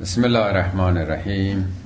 [0.00, 1.76] بسم الله الرحمن الرحیم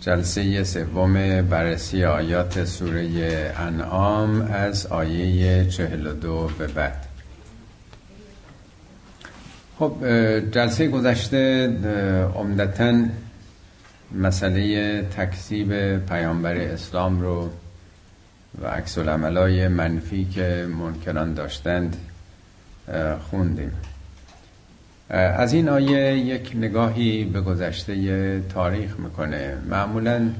[0.00, 7.06] جلسه سوم بررسی آیات سوره انعام از آیه 42 به بعد.
[9.78, 9.96] خب
[10.50, 11.66] جلسه گذشته
[12.36, 13.04] عمدتا
[14.14, 17.50] مسئله تکذیب پیامبر اسلام رو
[18.62, 21.96] و عکس العملای منفی که منکران داشتند
[23.30, 23.72] خوندیم.
[25.12, 29.56] از این آیه یک نگاهی به گذشته تاریخ می‌کنه.
[29.70, 30.30] معمولا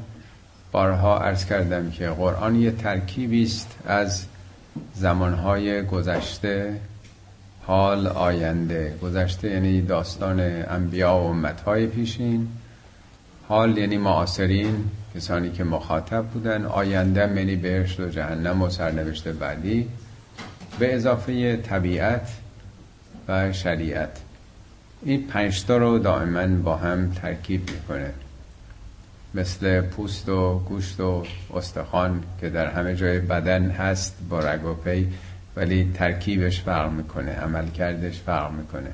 [0.73, 4.25] بارها عرض کردم که قرآن یه ترکیبی است از
[4.95, 6.77] زمانهای گذشته
[7.67, 8.95] حال آینده.
[9.03, 12.49] گذشته یعنی داستان انبیا و امتهای پیشین.
[13.49, 14.85] حال یعنی معاصرین
[15.15, 16.65] کسانی که مخاطب بودن.
[16.65, 19.89] آینده یعنی بهشت و جهنم و سرنوشت بعدی.
[20.79, 22.29] به اضافه طبیعت
[23.29, 24.22] و شریعت.
[25.05, 28.11] این پنجتا رو دائما با هم ترکیب می‌کنه.
[29.35, 34.75] مثل پوست و گوشت و استخوان که در همه جای بدن هست با رگ و
[34.75, 35.09] پی
[35.57, 38.93] ولی ترکیبش فرق می‌کنه عمل کردش فرق می‌کنه.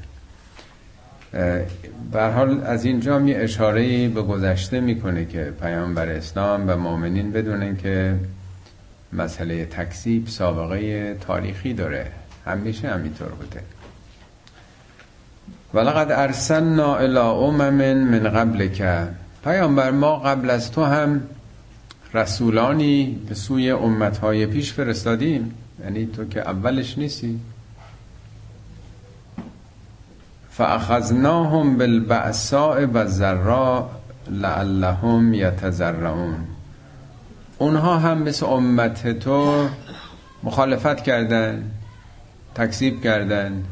[2.12, 7.76] بر حال از اینجا می اشاره به گذشته می‌کنه که پیامبر اسلام و مؤمنین بدونن
[7.76, 8.14] که
[9.12, 12.06] مسئله تکذیب سابقه تاریخی داره.
[12.46, 13.60] همیشه همینطور بوده.
[15.74, 19.08] ولقد ارسلنا الى امم من قبل که
[19.44, 21.22] پیامبر ما قبل از تو هم
[22.14, 25.54] رسولانی به سوی امتهای پیش فرستادیم.
[25.84, 27.40] یعنی تو که اولش نیستی.
[30.50, 33.90] فاخذناهم بالبعصاء و ذرا
[34.30, 36.44] لعلهم یتزرعون
[37.58, 39.68] اونها هم مثل امت تو
[40.42, 41.70] مخالفت کردن
[42.54, 43.64] تکذیب کردن.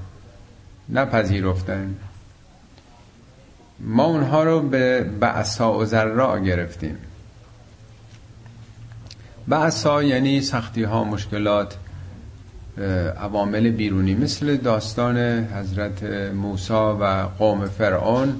[0.88, 1.96] نپذیرفتن
[3.80, 6.96] ما اونها رو به بعصا و ذرا گرفتیم.
[9.48, 11.76] بعصا یعنی سختی ها مشکلات
[13.20, 16.02] عوامل بیرونی مثل داستان حضرت
[16.34, 18.34] موسی و قوم فرعون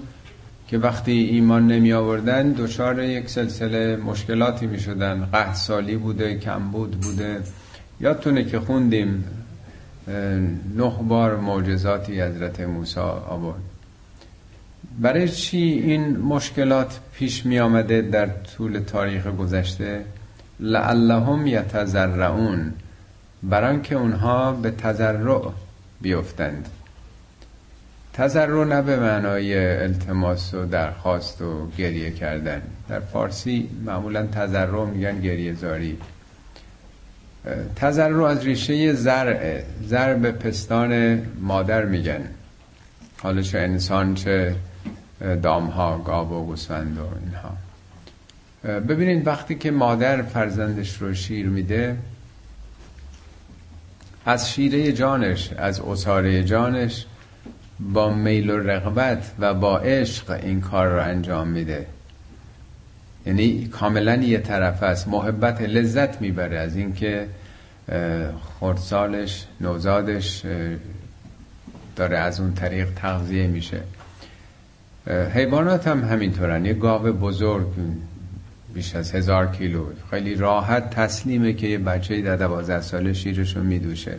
[0.68, 5.28] که وقتی ایمان نمی آوردن دچار یک سلسله مشکلاتی می شدن.
[5.32, 7.40] قحط سالی بوده کمبود بوده.
[8.00, 9.24] یادتونه که خوندیم
[10.76, 13.62] نه بار معجزاتی حضرت موسی آورد.
[14.98, 20.04] برای چی این مشکلات پیش می آمده در طول تاریخ گذشته؟
[20.60, 22.72] لعلهم یتزرعون
[23.42, 25.42] بران که اونها به تزرع
[26.00, 26.68] بیفتند.
[28.12, 32.62] تزرع نه به معنای التماس و درخواست و گریه کردن.
[32.88, 35.98] در فارسی معمولا تزرع میگن گریه زاری
[37.76, 42.28] تزرع از ریشه زرع زر به پستان مادر میگن.
[43.22, 44.54] حالا چه انسان چه
[45.42, 47.56] دامها گاو و گوسفند و اینها.
[48.80, 51.96] ببینید وقتی که مادر فرزندش رو شیر میده
[54.26, 57.06] از شیره جانش از اصاره جانش
[57.80, 61.86] با میل و رغبت و با عشق این کار رو انجام میده.
[63.26, 65.08] یعنی کاملا یه طرف است.
[65.08, 67.26] محبت لذت می‌بره از اینکه
[68.60, 70.42] خردسالش نوزادش
[71.96, 73.80] داره از اون طریق تغذیه میشه.
[75.34, 76.64] حیوانات هم همینطورن.
[76.64, 77.66] یه گاو بزرگ
[78.74, 79.84] بیش از هزار کیلو.
[80.10, 84.16] خیلی راحت تسلیمه که یه بچه در دوازده ساله شیرشو میدوشه.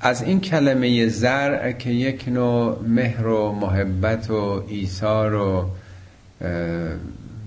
[0.00, 5.70] از این کلمه زرع که یک نوع مهر و محبت و ایثار و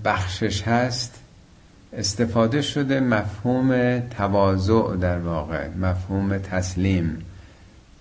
[0.04, 1.20] بخشش هست
[1.92, 7.24] استفاده شده مفهوم تواضع در واقع مفهوم تسلیم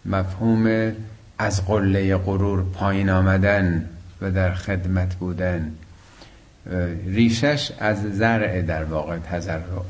[0.05, 0.91] مفهوم
[1.39, 3.89] از قله غرور پایین آمدن
[4.21, 5.71] و در خدمت بودن.
[7.05, 9.83] ریشش از زرع در واقع تزرع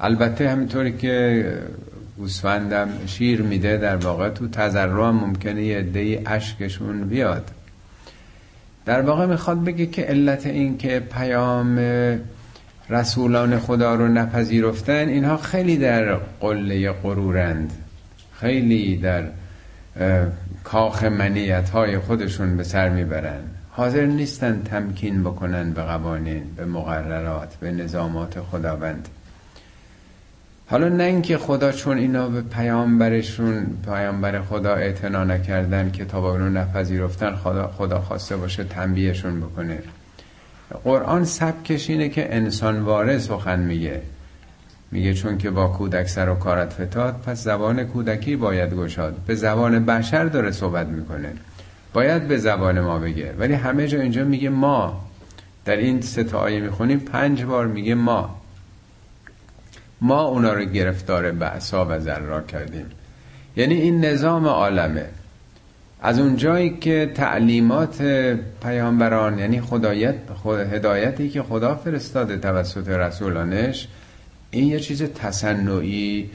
[0.00, 1.44] البته همینطوری که
[2.16, 7.50] گوسفندم شیر میده در واقع تو تزرع ممکنه یه عده اشکشون بیاد.
[8.88, 11.78] در واقع می‌خواد بگه که علت این که پیام
[12.90, 17.72] رسولان خدا رو نپذیرفتن اینها خیلی در قله غرورند.
[18.32, 19.24] خیلی در
[20.64, 23.40] کاخ منیت های خودشون به سر می‌برن.
[23.70, 29.08] حاضر نیستن تمکین بکنن به قوانین به مقررات به نظامات خداوند.
[30.70, 37.36] حالا نه اینکه خدا چون اینا به پیامبرشون پیامبر خدا اعتنا نکردن کتاب رو نپذیرفتن
[37.36, 39.78] خدا, خدا خواسته باشه تنبیهشون بکنه.
[40.84, 44.02] قرآن سبکش اینه که انسان وارث سخن میگه.
[44.90, 49.16] میگه چون که با کودک سر و کارت فتاد پس زبان کودکی باید گشاد.
[49.26, 51.32] به زبان بشر داره صحبت می‌کنه.
[51.92, 53.34] باید به زبان ما بگه.
[53.38, 55.04] ولی همه جا اینجا میگه ما.
[55.64, 58.40] در این سه تا آیه می‌خونیم پنج بار میگه ما.
[60.00, 62.86] ما اونا رو گرفتار بعثا و ذرا کردیم.
[63.56, 65.06] یعنی این نظام عالمه.
[66.02, 68.02] از اونجایی که تعلیمات
[68.62, 73.88] پیامبران یعنی خدایت خود هدایتی که خدا فرستاده توسط رسولانش
[74.50, 76.30] این یه چیز تصنعی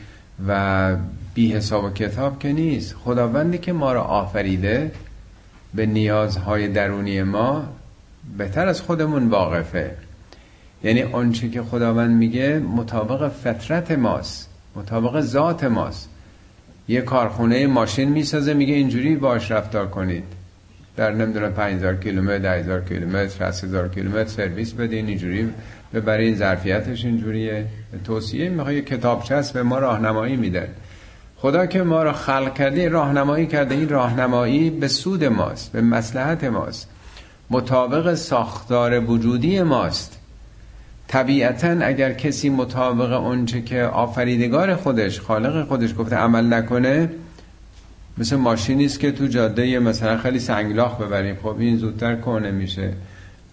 [0.47, 0.95] و
[1.33, 2.95] بی حساب و کتاب که نیست.
[2.95, 4.91] خداوندی که ما را آفریده
[5.73, 7.63] به نیازهای درونی ما
[8.37, 9.95] بهتر از خودمون واقفه.
[10.83, 16.09] یعنی آنچه که خداوند میگه مطابق فطرت ماست مطابق ذات ماست.
[16.87, 20.23] یه کارخونه ماشین می‌سازه میگه اینجوری باش رفتار کنید.
[20.95, 25.49] در نمی‌دونم 5000 کیلومتر 10000 کیلومتر 60000 کیلومتر سرویس بدین اینجوری
[25.93, 27.65] ببرین ظرفیتش اینجوریه.
[28.03, 30.69] توصیه می‌خواد یه کتابچه به ما راهنمایی میده
[31.37, 36.43] خدا که ما را خلق کرده راهنمایی کرده این راهنمایی به سود ماست به مسلحت
[36.43, 36.89] ماست.
[37.49, 40.19] مطابق ساختار وجودی ماست.
[41.13, 47.09] طبیعتا اگر کسی مطابق اونچه که آفریدگار خودش خالق خودش گفته عمل نکنه
[48.17, 51.35] مثل ماشینی است که تو جاده مثلا خیلی سنگلاخ ببریم.
[51.35, 52.93] خب این زودتر کنه میشه.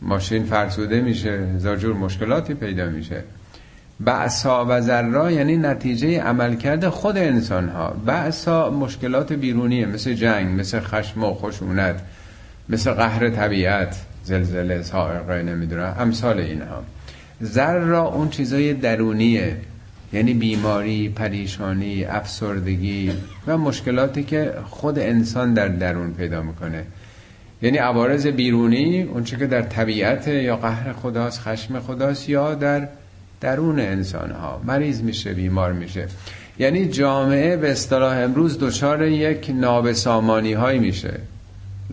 [0.02, 1.30] ماشین فرسوده میشه.
[1.54, 3.22] هزار جور مشکلاتی پیدا میشه.
[4.00, 9.86] بعثا و ذرا یعنی نتیجه عملکرد خود انسان ها بعثا مشکلات بیرونیه.
[9.86, 12.00] مثل جنگ مثل خشم و خشونت
[12.68, 16.82] مثل قهر طبیعت زلزله سائقه نمی‌دونم امثال اینها.
[17.42, 19.56] ذرا اون چیزای درونیه.
[20.12, 23.12] یعنی بیماری، پریشانی، افسردگی
[23.46, 26.84] و مشکلاتی که خود انسان در درون پیدا می‌کنه.
[27.62, 32.88] یعنی عوارض بیرونی اونچه که در طبیعت یا قهر خداست خشم خداست یا در
[33.40, 36.06] درون انسان ها مریض میشه بیمار میشه.
[36.58, 41.12] یعنی جامعه به اصطلاح امروز دچار یک نابسامانی هایی میشه.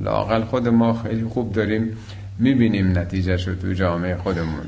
[0.02, 1.98] لاقل خود ما خیلی خوب داریم
[2.40, 4.66] می‌بینیم نتیجه شد تو جامعه خودمون.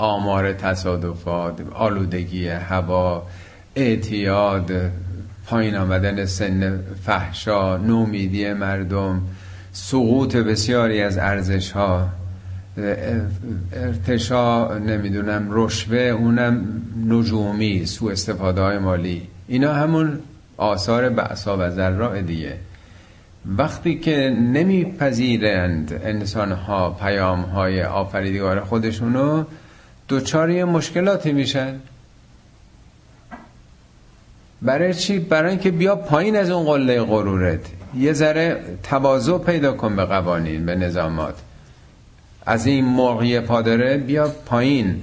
[0.00, 3.26] آمار تصادفات آلودگی هوا
[3.76, 4.72] اعتیاد
[5.46, 9.22] پایین آمدن سن فحشا نومیدی مردم
[9.72, 12.08] سقوط بسیاری از ارزش ها
[13.72, 19.22] ارتشا نمی‌دونم رشوه اونم نجومی سو استفاده های مالی.
[19.48, 20.18] اینا همون
[20.56, 22.56] آثار بعثا و ذرا دیگه.
[23.58, 29.44] وقتی که نمیپذیرند انسان ها پیام های آفریدگار خودشونو
[30.10, 31.80] دوچاری مشکلاتی میشن.
[34.62, 37.60] برای چی؟ برای اینکه بیا پایین از اون قله غرورت.
[37.96, 41.34] یه ذره تواضع پیدا کن به قوانین به نظامات.
[42.46, 45.02] از این مرغی پادره بیا پایین.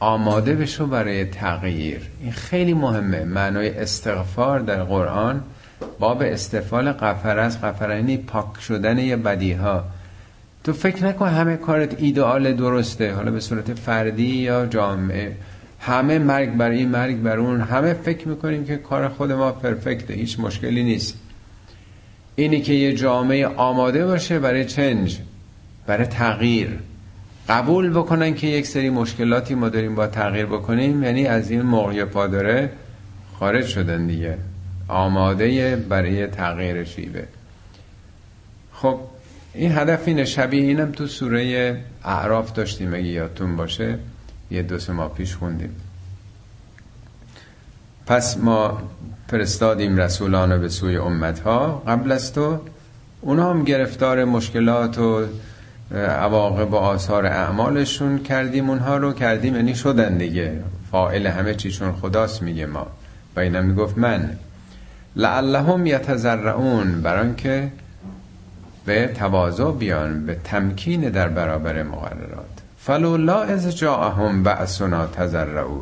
[0.00, 2.00] آماده بشو برای تغییر.
[2.20, 3.24] این خیلی مهمه.
[3.24, 5.42] معنای استغفار در قرآن
[5.98, 9.84] باب استفال قفر از قفر یعنی پاک شدن یه بدی ها
[10.64, 15.36] تو فکر نکن همه کارت ایدئال درسته حالا به صورت فردی یا جامعه.
[15.80, 17.60] همه مرگ بر این مرگ بر اون.
[17.60, 21.18] همه فکر می‌کنیم که کار خود ما پرفکته هیچ مشکلی نیست.
[22.36, 25.18] اینی که یه جامعه آماده باشه برای چنج
[25.86, 26.78] برای تغییر.
[27.48, 32.04] قبول بکنن که یک سری مشکلاتی ما داریم با تغییر بکنیم یعنی از این موقع
[32.04, 32.70] پاداره
[33.38, 34.38] خارج شدن دیگه.
[34.88, 37.24] آماده برای تغییر شیبه
[38.72, 39.00] خب
[39.54, 40.24] این هدف اینه.
[40.24, 43.98] شبیه اینم تو سوره اعراف داشتیم اگه یادتون باشه.
[44.50, 45.76] یه دو سه ماه پیش خوندیم.
[48.06, 48.82] پس ما
[49.28, 51.82] فرستادیم رسولان به سوی امتها.
[51.86, 52.58] قبل از تو
[53.20, 55.26] اونا هم گرفتار مشکلات و
[55.94, 59.12] عواقب و آثار اعمالشون کردیم اونها رو.
[59.12, 60.52] کردیم یعنی شدن دیگه.
[60.90, 62.86] فائل همه چیشون خداست میگه ما.
[63.36, 64.30] و اینم می‌گفت من.
[65.16, 67.02] لعلهم یتزرعون.
[67.02, 67.68] بران که
[68.86, 72.46] به تواضع بیان به تمکین در برابر مقررات.
[72.78, 75.80] فلولا از جاءهم بأسنا تزرعو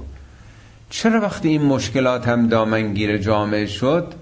[0.90, 4.14] چرا وقتی این مشکلات هم دامنگیر جامعه شد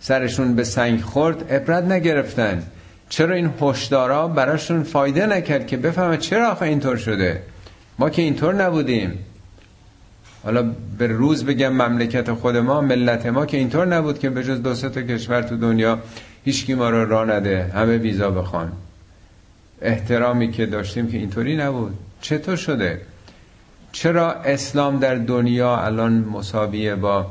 [0.00, 2.62] سرشون به سنگ خورد عبرت نگرفتن؟
[3.08, 7.42] چرا این هشدارا براشون فایده نکرد که بفهمه چرا آخه اینطور شده؟
[7.98, 9.18] ما که اینطور نبودیم.
[10.44, 14.62] حالا به روز بگم مملکت خود ما ملت ما که اینطور نبود که به جز
[14.62, 15.98] دو تا کشور تو دنیا
[16.44, 18.72] هیچکی ما رو را نده همه ویزا بخوان.
[19.82, 21.98] احترامی که داشتیم که اینطوری نبود.
[22.20, 23.00] چطور شده؟
[23.92, 27.26] چرا اسلام در دنیا الان مساویه با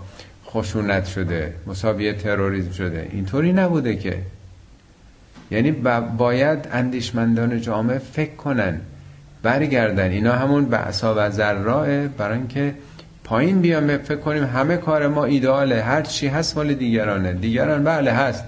[0.45, 4.17] خشونت شده مساویه تروریسم شده؟ اینطوری نبوده که.
[5.51, 5.71] یعنی
[6.17, 8.81] باید اندیشمندان جامعه فکر کنن
[9.43, 10.11] برگردن.
[10.11, 12.75] اینا همون بعثا و ذرائه برای اینکه
[13.23, 17.33] پایین بیام فکر کنیم همه کار ما ایداله هر چی هست مال دیگرانه.
[17.33, 18.43] دیگران بله هست.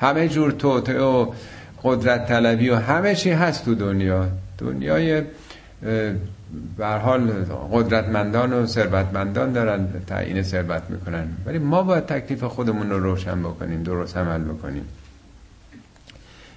[0.00, 1.32] همه جور توته و
[1.82, 4.28] قدرت طلبی و همه چی هست تو دنیا.
[4.58, 5.22] دنیای
[6.76, 7.30] به حال
[7.72, 11.28] قدرتمندان و ثروتمندان دارن تعیین ثروت می‌کنن.
[11.46, 14.84] ولی ما باید تکلیف خودمون رو روشن بکنیم درست عمل بکنیم.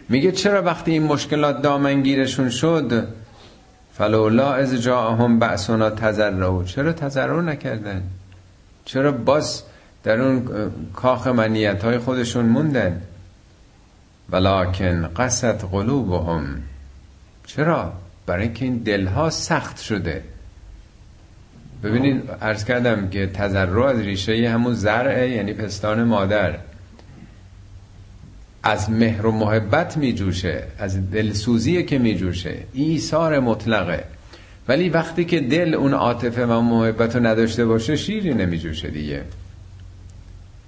[0.09, 3.07] میگه چرا وقتی این مشکلات دامنگیرشون شد
[3.93, 8.03] فلولا از جاهم بأسنا تذرعوا چرا تذرع نکردن؟
[8.85, 9.63] چرا باز
[10.03, 10.47] در اون
[10.93, 13.01] کاخ منیت های خودشون موندن؟
[14.29, 16.61] ولکن قصد قلوبهم.
[17.45, 17.93] چرا؟
[18.25, 20.23] برای اینکه این دلها سخت شده.
[21.83, 26.55] ببینید عرض کردم که تذرع از ریشه همون زرعه یعنی پستان مادر.
[28.63, 34.03] از مهر و محبت می جوشه از دلسوزیه که می جوشه ایثار مطلقه.
[34.67, 39.21] ولی وقتی که دل اون عاطفه و محبت رو نداشته باشه شیری نمی جوشه دیگه.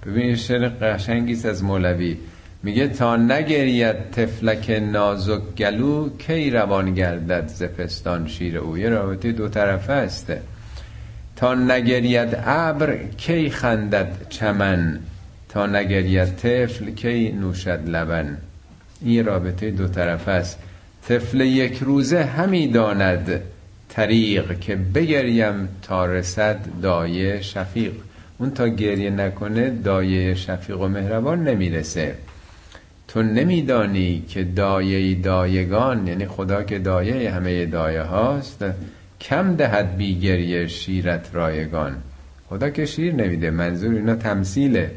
[0.06, 2.18] ببینید شعر قشنگیست از مولوی.
[2.66, 9.48] میگه تا نگرید تفلک نازک گلو کی روان گردد زپستان شیر او؟ یه رابطه دو
[9.48, 10.34] طرفه است.
[11.36, 15.00] تا نگرید ابر کی خندد چمن؟
[15.50, 18.38] تا نگرید طفل کی نوشد لبن؟
[19.02, 20.60] این رابطه دو طرفه است.
[21.08, 23.42] طفل یک روزه همی داند
[23.90, 27.94] طریق که بگریم تا رسد دایه شفیق.
[28.38, 32.16] اون تا گریه نکنه دایه شفیق و مهربان نمی‌رسه.
[33.16, 38.66] تو نمیدانی که دایه دایگان یعنی خدا که دایه همه دایه هاست
[39.22, 41.96] کم دهد بیگریه شیرت رایگان.
[42.50, 44.92] خدا که شیر نمیده منظور اینا تمثیله.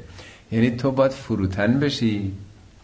[0.53, 2.33] یعنی تو باید فروتن بشی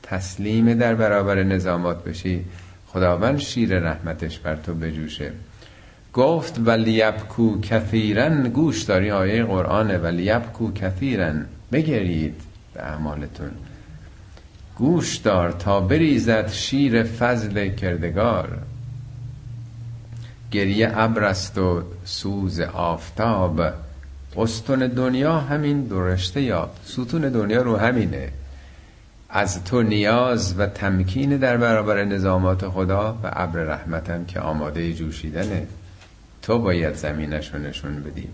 [0.02, 2.44] تسلیم در برابر نظامات بشی.
[2.86, 5.32] خداوند شیر رحمتش بر تو بجوشه.
[6.12, 11.46] گفت ولیبکو کثیرن گوش داری آیه قرآنه ولیبکو کثیرن.
[11.72, 12.34] بگرید
[12.74, 13.50] به اعمالتون.
[14.76, 18.58] گوش دار تا بریزد شیر فضل کردگار.
[20.50, 23.62] گریه ابرست و سوز آفتاب.
[24.36, 28.28] استون دنیا همین درشته یا ستون دنیا رو همینه.
[29.30, 35.66] از تو نیاز و تمکین در برابر نظامات خدا و ابر رحمتم که آماده جوشیدنه.
[36.42, 38.30] تو باید زمینش رو نشون بدیم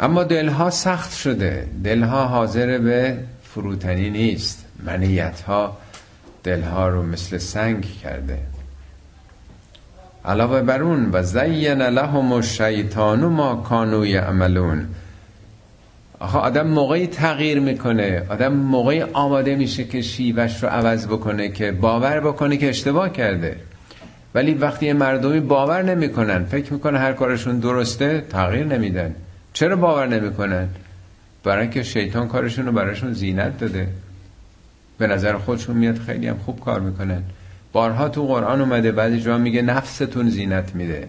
[0.00, 1.68] اما دلها سخت شده.
[1.84, 3.18] دلها حاضر به
[3.54, 4.64] فروتنی نیست.
[4.86, 5.76] منیت ها
[6.44, 8.38] دلها رو مثل سنگ کرده.
[10.24, 14.86] علاوه بر اون و زین لهم الشیطان ما کانو یعملون.
[16.18, 18.22] آخه آدم موقعی تغییر می‌کنه.
[18.28, 23.56] آدم موقعی آماده میشه که شیوش رو عوض بکنه که باور بکنه که اشتباه کرده.
[24.34, 29.14] ولی وقتی مردمی باور نمی‌کنن فکر می‌کنه هر کارشون درسته تغییر نمیدن.
[29.52, 30.68] چرا باور نمی‌کنن؟
[31.44, 33.88] برای اینکه شیطان کارشون رو براشون زینت داده.
[34.98, 37.22] به نظر خودشون میاد خیلی هم خوب کار می‌کنن.
[37.72, 41.08] بارها تو قرآن اومده بعضی جا میگه نفستون زینت میده.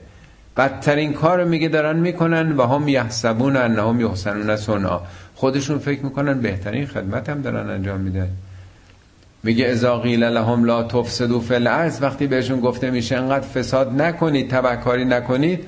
[0.58, 5.00] بدترین کار میگه دارن می‌کنن و هم یحسبون انهم یحسنون صنعا.
[5.36, 8.30] خودشون فکر می‌کنن بهترین خدمت هم دارن انجام میدن.
[9.44, 11.54] میگه اذا قیل لهم لا تفسدوا فی
[12.02, 15.66] وقتی بهشون گفته میشه انقدر فساد نکنید تبعکاری نکنید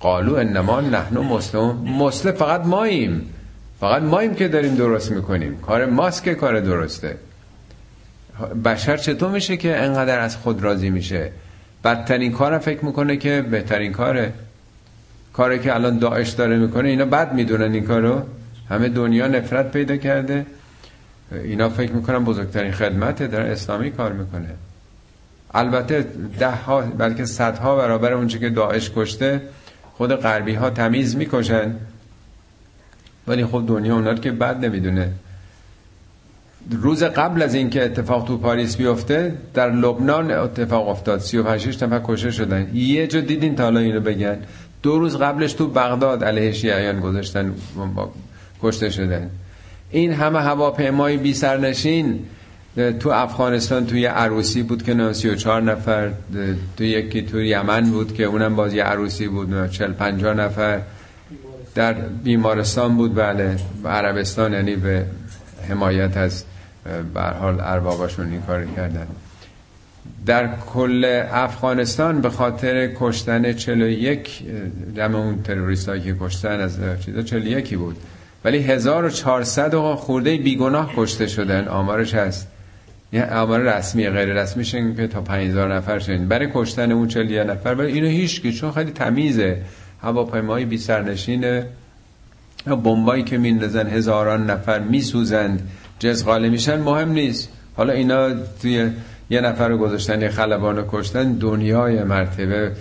[0.00, 3.33] قالو انما نحن مسلم مسلم فقط ماییم.
[3.84, 5.56] فقط ماییم که داریم درست می‌کنیم.
[5.56, 7.16] کار ماست که کار درسته.
[8.64, 11.30] بشر چطور میشه که انقدر از خود راضی میشه؟
[11.84, 14.32] بدترین کارم فکر می‌کنه که بهترین کاره.
[15.32, 18.22] کاری که الان داعش داره می‌کنه اینا بد می‌دونن این کارو.
[18.70, 20.46] همه دنیا نفرت پیدا کرده.
[21.32, 24.48] اینا فکر می‌کنن بزرگترین خدمته داره اسلامی کار می‌کنه.
[25.54, 26.06] البته
[26.38, 29.42] ده ها بلکه صدها برابر اونچه که داعش کشته
[29.92, 31.74] خود غربی ها تمیز می‌کشن.
[33.28, 35.10] ولی خب دنیا اونا که بد نمی‌دونه.
[36.70, 41.20] روز قبل از اینکه اتفاق تو پاریس بیفته در لبنان اتفاق افتاد.
[41.20, 42.70] 35 نفر کشته شدن.
[42.74, 44.38] یه جا دیدین تا حالا اینو بگن.
[44.82, 47.54] دو روز قبلش تو بغداد علیه شیعیان گذاشتن
[48.62, 49.30] کشته شدن.
[49.90, 52.18] این همه هواپیمای بی سرنشین
[53.00, 56.10] تو افغانستان توی عروسی بود که 34 نفر
[56.76, 60.80] تو یکی تو یمن بود که اونم باز یه عروسی بود 40 50 نفر.
[61.74, 63.56] در بیمارستان بود بله.
[63.84, 65.04] عربستان یعنی به
[65.68, 66.44] حمایت از
[67.14, 69.06] به حال ارباباشون این کار کردن.
[70.26, 74.42] در کل افغانستان به خاطر کشتن 41
[74.96, 77.96] دم اون تروریست که کشتن از چیزا 41 بود.
[78.44, 81.68] ولی 1400 خورده بیگناه کشته شدن.
[81.68, 82.48] آمارش هست.
[83.12, 86.28] یه آمار رسمی غیر رسمی شن که تا 5000 نفر شدن.
[86.28, 89.58] برای کشتن اون 41 نفر ولی اینو هیچ کی چون خیلی تمیزه.
[90.04, 91.62] هواپیمای بی سرنشین
[92.66, 95.68] بمبایی که میندازن هزاران نفر میسوزند
[95.98, 97.48] جزغاله میشن مهم نیست.
[97.76, 98.30] حالا اینا
[98.62, 98.90] توی
[99.30, 102.72] یه نفر رو گذاشتن یه خلبان رو کشتن دنیای مرتبه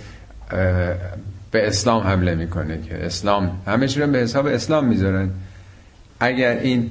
[1.51, 5.29] به اسلام حمله می‌کنه که اسلام همه رو به حساب اسلام می‌ذارن.
[6.19, 6.89] اگر این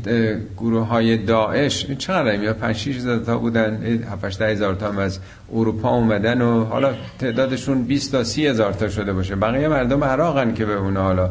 [0.57, 4.99] گروه های داعش چقدر میاد 5 6 هزار تا بودن 7 8 هزار تا هم
[4.99, 5.19] از
[5.53, 9.37] اروپا اومدن و حالا تعدادشون 20 تا 30 هزار تا شده باشه.
[9.37, 11.31] بقیه مردم عراقن که به اون حالا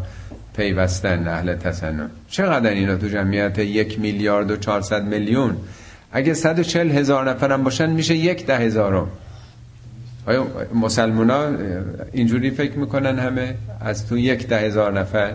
[0.55, 2.09] پیوستن اهل تسنن.
[2.29, 5.57] چقدر اینا تو جمعیت یک میلیارد و 400 میلیون؟
[6.11, 9.07] اگه 140 هزار نفرم باشن میشه یک ده هزارم.
[10.25, 11.57] آیا مسلمان
[12.11, 15.33] اینجوری فکر می‌کنن همه؟ از تو یک ده هزار نفر؟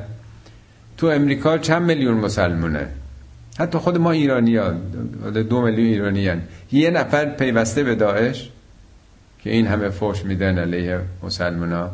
[0.96, 2.88] تو امریکا چند میلیون مسلمونه؟
[3.58, 4.70] حتی خود ما ایرانی ها
[5.30, 6.42] دو میلیون ایرانی هن.
[6.72, 8.50] یه نفر پیوسته به داعش
[9.42, 11.90] که این همه فوش میدن علیه مسلمان ها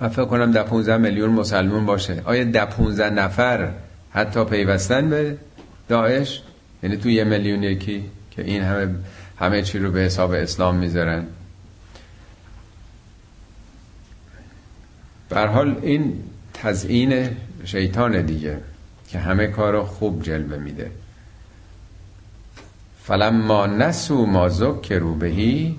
[0.00, 2.22] من فکر کنم ده 15 میلیون مسلمون باشه.
[2.24, 3.70] آیا ده 15 نفر
[4.10, 5.36] حتی پیوستن به
[5.88, 6.42] داعش؟
[6.82, 8.94] یعنی تو یه میلیون یکی که این همه
[9.38, 11.24] همه چی رو به حساب اسلام می‌ذارن.
[15.28, 16.14] بر حال این
[16.54, 17.28] تزیین
[17.64, 18.58] شیطان دیگه
[19.08, 20.90] که همه کارو خوب جلوه میده.
[23.02, 25.76] فلما نسو ما ذکروا بهی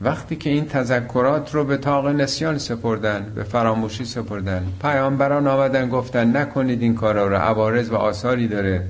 [0.00, 6.36] وقتی که این تذکرات رو به تاق نسیان سپردن به فراموشی سپردن پیامبران آمدن گفتن
[6.36, 8.84] نکنید این کارا رو عوارض و آثاری داره.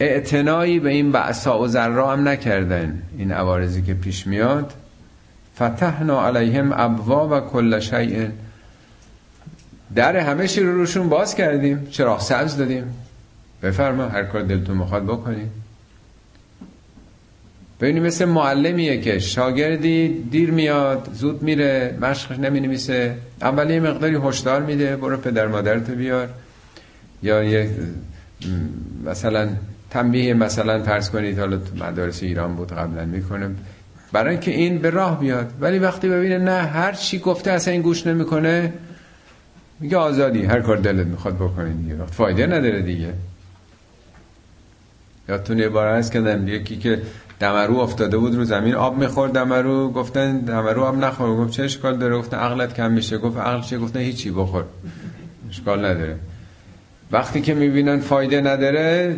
[0.00, 4.72] اعتنایی به این بعثا و ذرا هم نکردن این عوارضی که پیش میاد.
[5.56, 8.28] فتحنا علیهم ابواب و کل شیء.
[9.94, 11.86] در همه چی رو روشون باز کردیم.
[11.90, 12.94] چراغ سبز دادیم.
[13.62, 15.48] بفرما هر کار دلتون می‌خواد بکنید.
[17.80, 24.62] ببینید مثل معلمیه که شاگردی دیر میاد زود میره مشقش نمی نمیسه اولی مقداری هشدار
[24.62, 26.28] میده برو پدر مادرتو بیار.
[27.22, 27.70] یا یه
[29.04, 29.48] مثلا
[29.90, 33.50] تنبیه مثلا فرض کنید حالا تو مدارس ایران بود قبلا می‌کنه
[34.12, 35.52] برای اینکه این به راه بیاد.
[35.60, 38.72] ولی وقتی ببینه نه هر چی گفته اصلا این گوش نمی‌کنه
[39.80, 41.96] میگه آزادی هر کار دلت می‌خواد بکنی دیگه.
[41.96, 43.12] وقت فایده نداره دیگه.
[45.28, 47.02] یادتون یه بار هست کردم یکی که
[47.40, 51.36] دمرو افتاده بود رو زمین آب می‌خورد دمرو گفتن دمرو آب نخور.
[51.36, 53.18] گفت چه اشکال داره؟ گفتن عقلت کم میشه.
[53.18, 54.64] گفت عقل چه گفتن هیچی بخور.
[55.50, 56.16] اشکال نداره.
[57.12, 59.16] وقتی که می‌بینن فایده نداره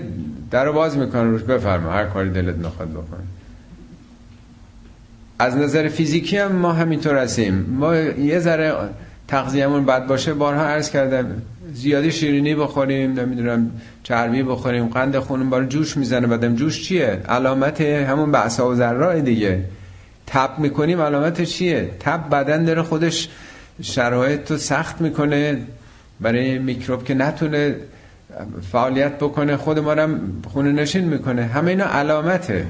[0.51, 1.42] در باز می‌کنن روش.
[1.42, 3.23] بفرما هر کاری دلت می‌خواد بکن
[5.38, 7.55] از نظر فیزیکی هم ما همینطور هستیم.
[7.55, 8.75] ما یه ذره
[9.29, 13.71] تغذیه‌مون بد باشه بارها عرض کردم زیادی شیرینی بخوریم نمی‌دونم
[14.03, 19.23] چربی بخوریم قند خونم بار جوش می‌زنه بدم جوش چیه؟ علامت همون بعثا و ذرای
[19.23, 19.65] دیگه.
[20.27, 23.29] تب می‌کنیم علامت چیه؟ تب بدن داره خودش
[23.83, 25.59] شرایط رو سخت می‌کنه
[26.21, 27.75] برای میکروب که نتونه
[28.73, 31.45] فعالیت بکنه خود ما هم خونه نشین می‌کنه.
[31.45, 32.67] همه اینا علامته.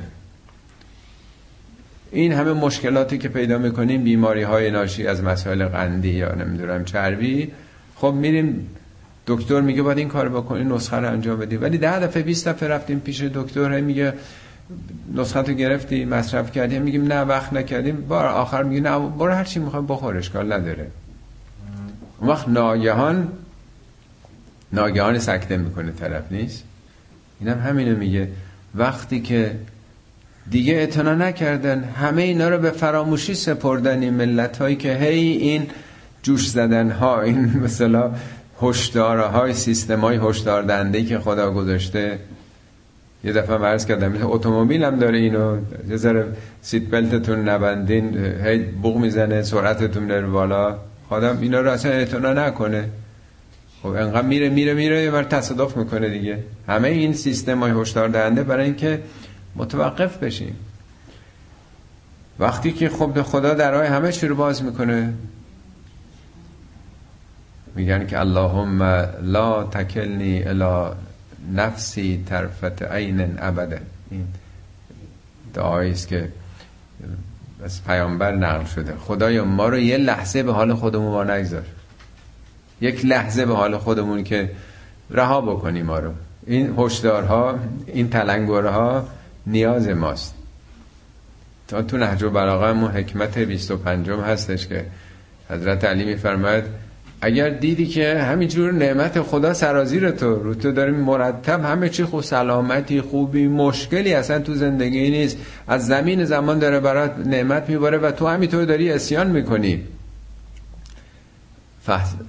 [2.16, 7.52] این همه مشکلاتی که پیدا می‌کنیم بیماری های ناشی از مسائل قندی یا نمی‌دونم چربی
[7.96, 8.68] خب میریم
[9.26, 11.56] دکتر میگه باید این کار بکنی نسخه رو انجام بدی.
[11.56, 14.12] ولی ده دفعه 20 دفعه رفتیم پیش دکتر میگه
[15.14, 17.96] نسخه رو گرفتی مصرف کردیم میگیم نه وقت نکردیم.
[18.08, 20.86] بار آخر میگه نه برو هر چی می‌خوای بخور اشکال نداره.
[22.18, 23.28] اون وقت ناگهان
[24.72, 26.64] ناگهان سکته می‌کنه طرف نیست؟
[27.40, 28.28] اینم همینو میگه.
[28.74, 29.56] وقتی که
[30.50, 31.84] دیگه اعتنا نکردن.
[31.84, 35.66] همه اینا رو به فراموشی سپردن این ملت هایی که هی این
[36.22, 38.10] جوش زدن ها این مثلا
[38.62, 42.18] هشدار های سیستم های هشدار دهنده که خدا گذاشته.
[43.24, 45.58] یه دفعه عرض کردم اتومبیل هم داره اینو.
[45.88, 46.26] یه ذره
[46.62, 50.78] seat belt تون نبندین هی بوق می‌زنه سرعتتون میره بالا.
[51.08, 52.84] خدا اینا رو اصلا اعتنا نکنه.
[53.82, 56.38] خب انقدر میره میره میره یه بر تصادف می‌کنه دیگه.
[56.68, 59.00] همه این سیستم های هشدار دهنده برای اینکه
[59.56, 60.56] متوقف بشیم.
[62.38, 65.12] وقتی که خب خدا درهای همه چی رو باز می‌کنه.
[67.74, 68.82] میگن که اللهم
[69.22, 70.94] لا تکلنی الا
[71.54, 73.78] نفسی طرفت عین ابدا
[74.10, 74.26] این
[75.54, 76.28] دعایی است که
[77.64, 78.94] از پیامبر نقل شده.
[78.96, 81.62] خدایا ما رو یه لحظه به حال خودمون ما نگذار.
[82.80, 84.50] یک لحظه به حال خودمون که
[85.10, 86.12] رها بکنیم ما رو.
[86.46, 89.08] این هشدارها این تلنگرها
[89.46, 90.34] نیاز ماست.
[91.68, 94.84] تا تو نهج و بلاغه حکمت 25 هستش که
[95.50, 96.64] حضرت علی میفرماید
[97.20, 102.22] اگر دیدی که همینجور نعمت خدا سرازیر تو رو تو داریم مرتب همه چی خوب
[102.22, 108.10] سلامتی خوبی مشکلی اصلا تو زندگی نیست از زمین زمان داره برات نعمت میباره و
[108.10, 109.84] تو همینطور داری اسیان می‌کنی.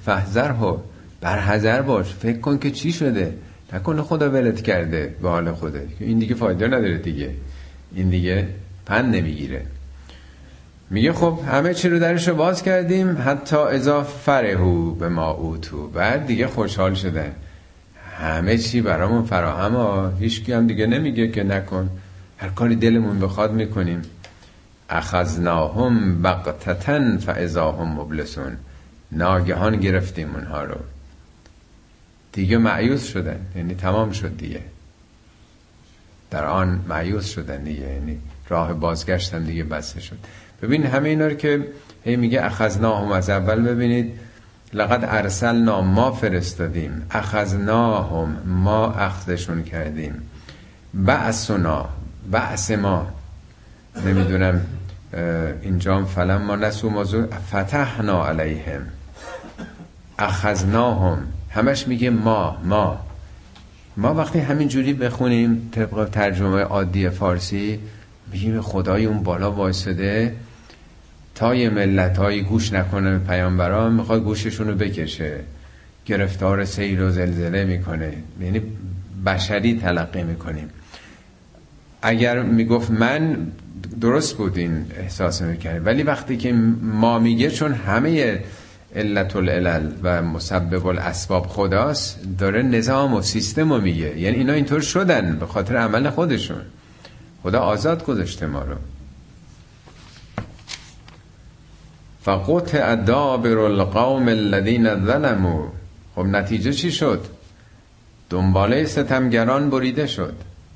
[0.06, 0.84] فحذر ها
[1.22, 3.34] برحذر باش فکر کن که چی شده.
[3.74, 5.88] نکنه خدا ولت کرده به حال خوده.
[6.00, 7.30] این دیگه فایده نداره دیگه.
[7.96, 8.48] این دیگه
[8.86, 9.62] پند نمی‌گیره.
[10.90, 15.88] میگه خب همه چی رو درش رو باز کردیم حتی ازا فرهو به ما اوتو.
[15.88, 17.32] بعد دیگه خوشحال شدن
[18.20, 21.90] همه چی برامون فراهم ها هیچ هم دیگه نمیگه که نکن.
[22.38, 24.02] هر کاری دلمون بخواد می‌کنیم.
[24.90, 28.58] اخذناهم بقتتن فاذا هم مبلسون.
[29.12, 30.76] ناگهان گرفتیم اونها رو.
[32.32, 33.40] دیگه معیوز شدن.
[33.56, 34.62] یعنی تمام شد دیگه.
[36.32, 37.82] در آن معیوز شدن دیگه.
[37.94, 38.18] یعنی
[38.50, 40.18] راه بازگشتن دیگه بسته شد.
[40.62, 41.68] ببین همه اینا رو که
[42.04, 43.12] هی میگه اخذناهم.
[43.12, 44.20] از اول ببینید
[44.74, 47.06] لقد ارسلنا ما فرستادیم.
[47.12, 48.38] اخذناهم.
[48.46, 50.22] ما اخذشون کردیم.
[50.94, 51.90] بعثنا.
[52.32, 53.08] بعث ما.
[54.06, 54.62] نمی‌دونم
[55.62, 58.82] اینجا فلم ما نسو موضوع فتحنا علیهم.
[60.20, 61.28] اخذناهم.
[61.58, 63.00] همش میگه ما ما.
[63.98, 67.80] ما وقتی همین جوری بخونیم طبق ترجمه عادی فارسی
[68.32, 70.36] میگیم خدای اون بالا وایساده
[71.36, 75.40] تا یه ملت هایی گوش نکنه پیامبران می‌خواد گوششون رو بکشه.
[76.06, 78.14] گرفتار سیل و زلزله می‌کنه.
[78.42, 78.62] یعنی
[79.26, 80.70] بشری تلقی می‌کنیم.
[82.02, 83.38] اگر می‌گفت من
[84.02, 88.40] درست بود این احساس می‌کنه ولی وقتی که ما میگه چون همه
[88.98, 94.20] علت العلل و مسبب الاسباب خداست داره نظام و سیستم رو میگه.
[94.20, 96.62] یعنی اینا اینطور شدن به خاطر عمل خودشون.
[97.44, 98.76] خدا آزاد گذاشته ما رو.
[102.22, 105.68] فقطع دابر القوم الذین ظلموا.
[106.16, 107.26] خب نتیجه چی شد؟
[108.30, 110.34] دنباله ستمگران بریده شد.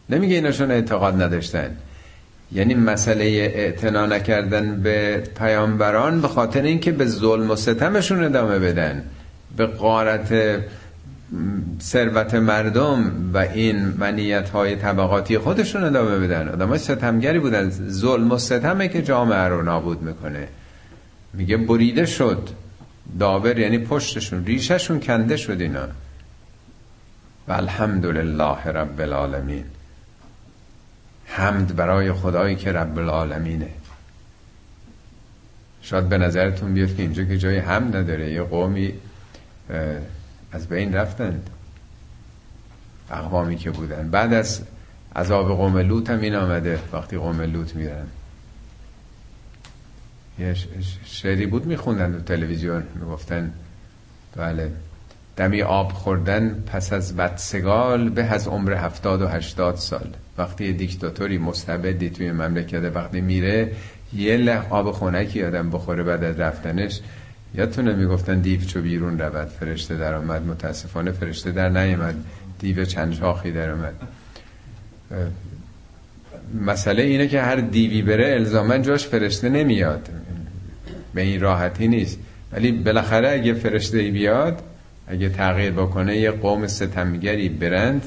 [0.10, 1.78] نمیگه ایناشون اعتقاد نداشتن.
[2.54, 3.24] یعنی مسئله
[3.56, 9.04] اعتنا نکردن به پیامبران به خاطر اینکه به ظلم و ستمشون ادامه بدن.
[9.58, 10.34] به قارت
[11.82, 16.50] ثروت مردم و این منیت های طبقاتی خودشون ادامه بدن.
[16.50, 17.70] آدم های ستمگری بودن.
[17.90, 20.48] ظلم و ستمه که جامعه رو نابود می‌کنه.
[21.34, 22.50] میگه بریده شد.
[23.20, 25.88] دابر یعنی پشتشون ریششون کنده شد اینا.
[27.48, 29.64] و الحمدلله رب العالمین.
[31.32, 33.70] حمد برای خدایی که رب العالمینه.
[35.82, 38.94] شاید به نظرتون بیاد که اینجا که جای حمد نداره یه قومی
[40.52, 41.50] از بین رفتند
[43.12, 44.10] اقوامی که بودن.
[44.10, 44.62] بعد از
[45.16, 48.08] عذاب قوم لوط هم این آمده وقتی قوم لوط میرن.
[50.40, 50.56] یه
[51.06, 53.54] شعری بود میخوندن تو تلویزیون می‌گفتن
[54.36, 54.72] بله.
[55.36, 60.08] دمی آب خوردن پس از بدسگال به از عمر هفتاد و هشتاد سال.
[60.38, 63.72] وقتی دیکتاتوری مستبدی توی مملکت وقتی میره
[64.14, 67.00] یه لح آب خونکی آدم بخوره بعد از رفتنش.
[67.56, 70.46] یادتونه می‌گفتن دیو چو بیرون رود فرشته در آمد.
[70.46, 72.16] متاسفانه فرشته در نیامد.
[72.60, 73.94] دیو چند شاخی در آمد.
[76.62, 80.10] مسئله اینه که هر دیوی بره الزامن جاش فرشته نمیاد.
[81.14, 82.20] به این راحتی نیست.
[82.52, 84.64] ولی بالاخره اگه فرشته بیاد
[85.12, 88.04] اگه تغییر بکنه یه قوم ستمگری برند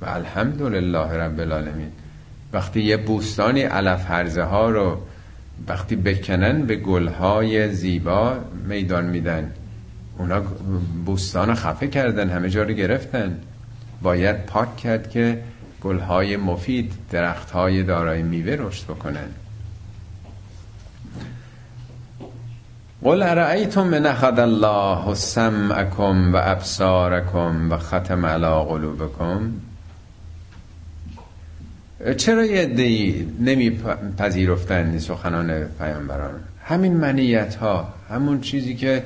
[0.00, 1.92] و الحمدلله رب العالمین.
[2.52, 4.98] وقتی یه بوستانی علف هرزه ها رو
[5.68, 8.36] وقتی بکنن به گلهای زیبا
[8.68, 9.52] میدان میدن.
[10.18, 10.40] اونا
[11.06, 13.38] بوستان خفه کردن همه جا رو گرفتن.
[14.02, 15.42] باید پاک کرد که
[15.80, 19.28] گلهای مفید درختهای دارای میوه رشد بکنن.
[23.04, 29.52] قل ارائیتم من اخذ الله سمعکم و ابصارکم و ختم علی قلوبکم؟
[32.16, 39.04] چرا یه دی نمیپذیرفتن سخنان پیامبران؟ همین منیت ها همون چیزی که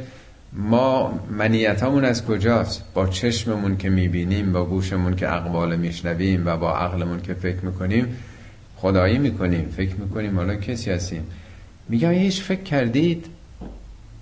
[0.52, 6.56] ما منیت همون از کجاست؟ با چشممون که می‌بینیم با گوشمون که اقوال میشنویم و
[6.56, 8.16] با عقلمون که فکر می‌کنیم
[8.76, 11.26] خدایی می‌کنیم فکر می‌کنیم حالا کسی هستیم.
[11.88, 13.26] میگم هیچ فکر کردید؟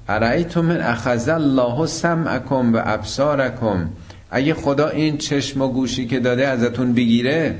[0.09, 3.89] ارائیتم من اخذ الله سمعکم و ابصارکم؟
[4.31, 7.55] اگه خدا این چشم و گوشی که داده ازتون بگیره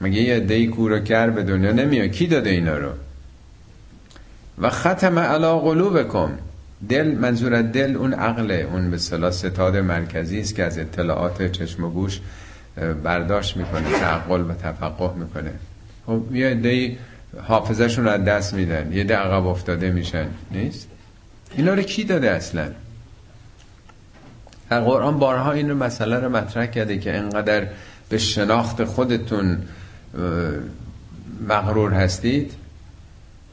[0.00, 2.90] مگه یه دی کور کر به دنیا نمیاد؟ کی داده اینا رو؟
[4.58, 6.30] و ختم علا قلوبکم.
[6.88, 11.84] دل منظور دل اون عقله اون به صلاح ستاد مرکزی است که از اطلاعات چشم
[11.84, 12.20] و گوش
[13.02, 15.50] برداشت می‌کنه تعقل و تفقه می‌کنه.
[16.06, 16.98] خب یه دی
[17.42, 18.92] حافظشون رو از دست میدن.
[18.92, 20.26] یه عقب افتاده میشن.
[20.50, 20.88] نیست؟
[21.56, 22.68] اینا رو کی داده اصلا؟
[24.70, 27.66] قرآن بارها این مسئله رو مطرح کرده که انقدر
[28.08, 29.58] به شناخت خودتون
[31.48, 32.52] مغرور هستید.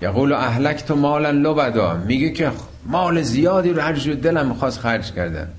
[0.01, 1.93] یقول اهلک تو مالا لبدا.
[1.93, 2.51] میگه که
[2.85, 5.49] مال زیادی رو هر دلم می‌خواست خرج کردن.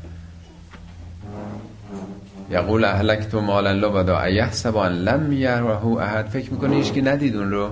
[2.51, 4.21] یقول اهلکت مالا لبدا.
[4.21, 6.27] ایحسب ان لم یره احد.
[6.27, 7.71] فکر می‌کنه هیچ ندید اون رو؟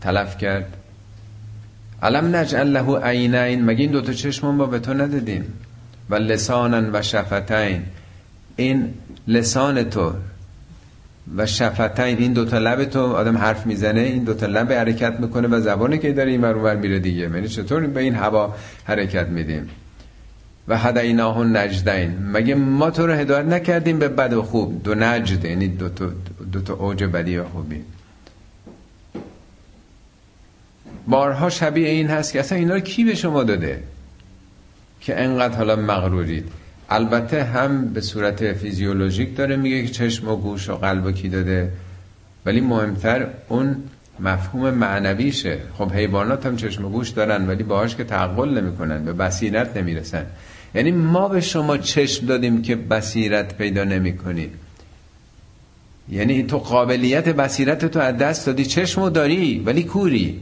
[0.00, 0.76] تلف کرد.
[2.02, 5.44] علم نجعل له عینین؟ مگه این دوتا چشمون با به تو ندادیم
[6.10, 7.82] و لسانن و شفتین.
[8.56, 8.94] این
[9.28, 10.12] لسان تو
[11.36, 12.18] و شفتین.
[12.18, 16.12] این دوتا لب تو آدم حرف می‌زنه این دوتا لب حرکت می‌کنه و زبانه که
[16.12, 17.22] داره این ور میره دیگه.
[17.22, 19.68] یعنی چطور به این هوا حرکت میدیم؟
[20.68, 22.18] و هدیناه نجدین.
[22.32, 25.88] مگه ما تو رو هدایت نکردیم به بد و خوب؟ دو نجد یعنی دو
[26.52, 27.82] دو تا اوج بدی و خوبی.
[31.10, 33.82] بارها شبیه این هست که اصلا اینا رو کی به شما داده؟
[35.00, 36.48] که انقدر حالا مغرورید.
[36.88, 41.28] البته هم به صورت فیزیولوژیک داره میگه که چشم و گوش و قلب و کی
[41.28, 41.72] داده.
[42.46, 43.76] ولی مهمتر اون
[44.20, 45.58] مفهوم معنویشه.
[45.78, 50.26] خب حیوانات هم چشم و گوش دارن ولی باهاش که تعقل نمی‌کنن به بصیرت نمی‌رسن.
[50.74, 54.50] یعنی ما به شما چشم دادیم که بصیرت پیدا نمی کنی
[56.08, 60.40] یعنی تو قابلیت بصیرت تو از دست دادی چشمو داری ولی کوری.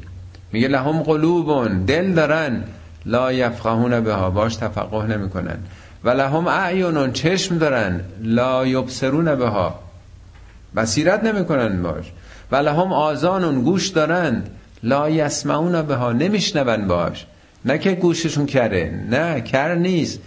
[0.52, 2.64] میگه لهم قلوبون دل دارن.
[3.06, 5.58] لا یفقهون بها باش تفقه نمی‌کنن.
[6.04, 8.00] و لهم اعیونون چشم دارن.
[8.22, 9.80] لا یبصرون بها
[10.76, 12.12] بصیرت نمی‌کنن باش.
[12.52, 14.42] و لهم آزانون گوش دارن.
[14.82, 17.26] لا یسمعون بها نمیشنون باش.
[17.64, 20.18] نه که گوششون کره نه کر نیست.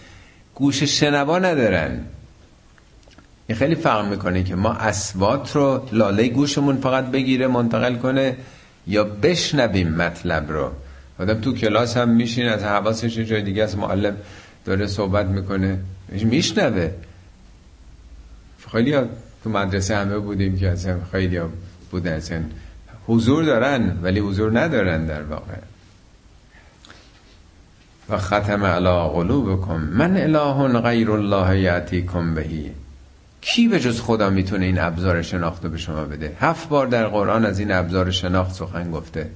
[0.56, 2.00] گوش شنوا ندارن.
[3.48, 8.36] این خیلی فرق می‌کنه که ما اسوات رو لاله گوشمون فقط بگیره منتقل کنه.
[8.88, 10.72] یا بشنویم مطلب رو.
[11.20, 14.18] آدم تو کلاس هم میشین از حواسش جای دیگه از معلم
[14.66, 15.80] داره صحبت می‌کنه.
[16.10, 16.92] میشنوه.
[18.72, 18.98] خیلی
[19.44, 21.40] تو مدرسه همه بودیم که اصلا خیلی
[21.92, 22.14] بودن.
[22.14, 22.44] اصلا
[23.08, 25.54] حضور دارن ولی حضور ندارن در واقع.
[28.10, 29.78] و ختم علا قلوبکم.
[29.78, 32.72] من اله غیر الله یعتیکم بهی.
[33.42, 37.46] کی به جز خدا می‌تونه این ابزار شناخت به شما بده؟ هفت بار در قرآن
[37.46, 39.30] از این ابزار شناخت سخن گفته.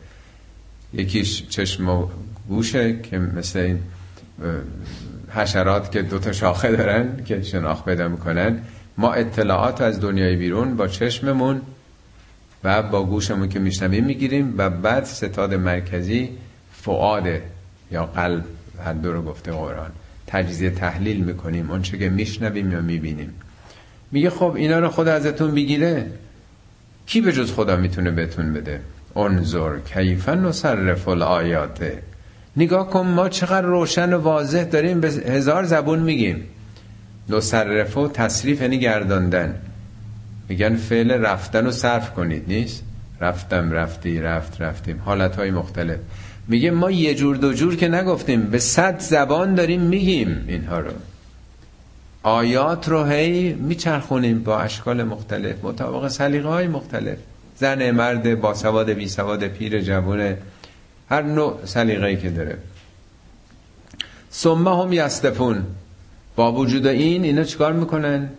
[0.93, 2.07] یکیش چشم و
[2.49, 3.79] گوشه که مثل این
[5.29, 8.61] حشرات که دوتا شاخه دارن که شناخت پیدا می‌کنن.
[8.97, 11.61] ما اطلاعات از دنیای بیرون با چشممون
[12.63, 16.29] و با گوشمون که میشنویم می‌گیریم و بعد ستاد مرکزی
[16.71, 17.43] فعاده
[17.91, 18.45] یا قلب
[18.85, 19.91] هر دو رو گفته قرآن.
[20.27, 21.71] تجزیه تحلیل می‌کنیم.
[21.71, 23.33] اون که میشنویم یا می‌بینیم.
[24.15, 26.05] میگه خب اینا رو خدا ازتون بگیره
[27.05, 28.79] کی به جز خدا می‌تونه بهتون بده؟
[29.15, 32.01] انظر کیفا نصرف الآیاته
[32.57, 36.43] نگاه کن ما چقدر روشن و واضح داریم به هزار زبون میگیم.
[37.29, 39.55] نصرف و تصریف یعنی گرداندن.
[40.49, 42.83] میگن فعل رفتن و صرف کنید نیست؟
[43.21, 45.01] رفتم رفتی رفت رفتیم.
[45.05, 45.99] حالت های مختلف.
[46.47, 50.91] میگه ما یه جور دو جور که نگفتیم به صد زبان داریم میگیم اینها رو.
[52.25, 57.17] آیات رو هی میچرخونیم با اشکال مختلف مطابق سلیقه های مختلف.
[57.57, 60.37] زن مرد با سواد بی سواد پیر جوونه
[61.09, 62.57] هر نوع سلیقه‌ای که داره.
[64.31, 65.65] ثم هم یستفون.
[66.35, 68.29] با وجود این اینا چیکار می‌کنن؟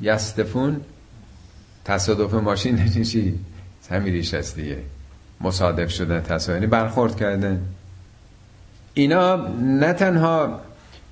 [0.00, 0.80] یستفون
[1.84, 3.38] تصادف ماشین چی؟
[3.90, 4.78] همیریش هست دیگه.
[5.40, 7.60] مصادف شدن تصادف یعنی برخورد کردن.
[8.94, 10.60] اینا نه تنها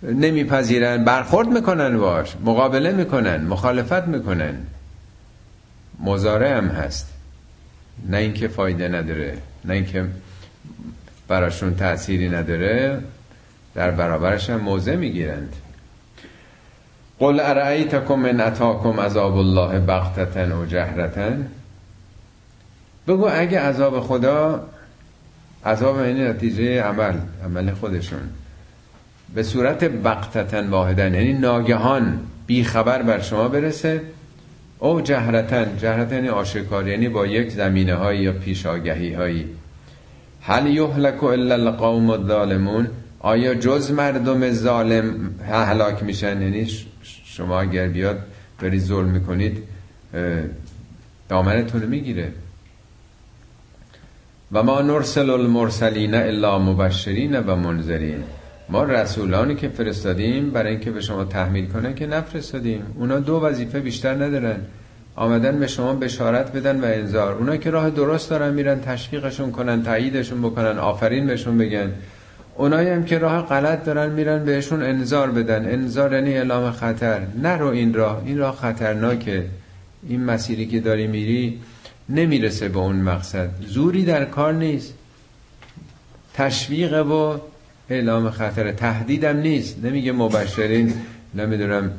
[0.03, 4.55] نمیپذیرن برخورد می‌کنن باش مقابله می‌کنن مخالفت می‌کنن.
[6.01, 7.13] مزاره هم هست.
[8.09, 10.05] نه اینکه فایده نداره نه اینکه
[11.29, 13.01] براشون تأثیری نداره
[13.75, 15.57] در برابرش هم موضع می‌گیرند.
[17.19, 21.49] قل ارائیتکم من اتاکم عذاب الله بغتتن و جهرتن؟
[23.09, 24.69] بگو اگه عذاب خدا
[25.67, 28.31] عذاب این نتیجه عمل عمل خودشون.
[29.35, 34.01] به صورت بقتتن واحدن یعنی ناگهان بی خبر بر شما برسه.
[34.79, 39.47] او جهرتن جهرتن آشکار یعنی با یک زمینه هایی یا پیش آگهی هایی
[40.41, 42.89] هل یهلک الا القوم الظالمون؟
[43.21, 46.67] آیا جز مردم ظالم هلاک میشن؟ یعنی
[47.25, 48.19] شما اگر بیاد
[48.59, 49.63] داری ظلم می‌کنید
[51.29, 52.33] دامنتون می‌گیره.
[54.53, 58.25] و ما نرسل المرسلین الا مبشرین و منذرین.
[58.73, 62.83] ما رسولانی که فرستادیم برای اینکه به شما تحمیل کنه که نفرستادیم.
[62.99, 64.57] اونا دو وظیفه بیشتر ندارن.
[65.17, 67.33] آمدن به شما بشارت بدن و انذار.
[67.33, 71.93] اونا که راه درست دارن میرن تشویقشون کنن تاییدشون بکنن آفرین بهشون بگن.
[72.57, 75.73] اونایی هم که راه غلط دارن میرن بهشون انذار بدن.
[75.73, 77.21] انذار یعنی اعلام خطر.
[77.43, 78.23] نرو این راه.
[78.27, 79.45] این راه خطرناکه.
[80.09, 81.61] این مسیری که داری میری
[82.09, 83.49] نمی‌رسه به اون مقصد.
[83.67, 84.95] زوری در کار نیست.
[86.35, 87.37] تشویق و
[87.91, 89.85] اعلام خطر تهدیدم نیست.
[89.85, 90.95] نمیگه مبشرین
[91.35, 91.91] نمی‌دونم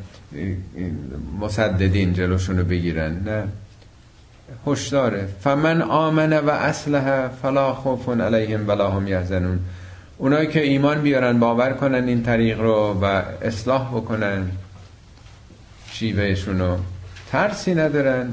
[1.39, 3.23] مصددین جلوشونو بگیرن.
[3.25, 3.43] نه.
[4.67, 9.59] هشداره فمن آمنه و اصلح فلا خوف علیهم ولا هم یحزنون.
[10.17, 13.05] اونایی که ایمان بیارن باور کنن این طریق رو و
[13.41, 14.49] اصلاح بکنن
[15.91, 16.77] شیوهشونو
[17.31, 18.29] ترسی ندارن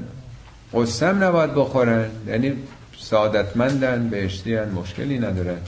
[0.74, 2.06] قسم نباید بخورن.
[2.28, 2.52] یعنی
[2.98, 5.58] سعادتمندن بهشتیان مشکلی ندارن.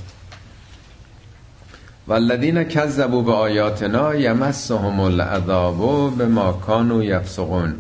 [2.08, 7.74] والذین کذبوا به آیاتنا یمسهم العذاب به ما کانوا یفسقون.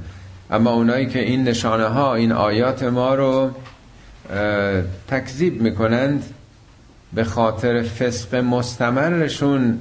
[0.50, 3.50] اما اونایی که این نشانه ها این آیات ما رو
[5.08, 6.24] تکذیب می‌کنند
[7.12, 9.78] به خاطر فسق مستمرشون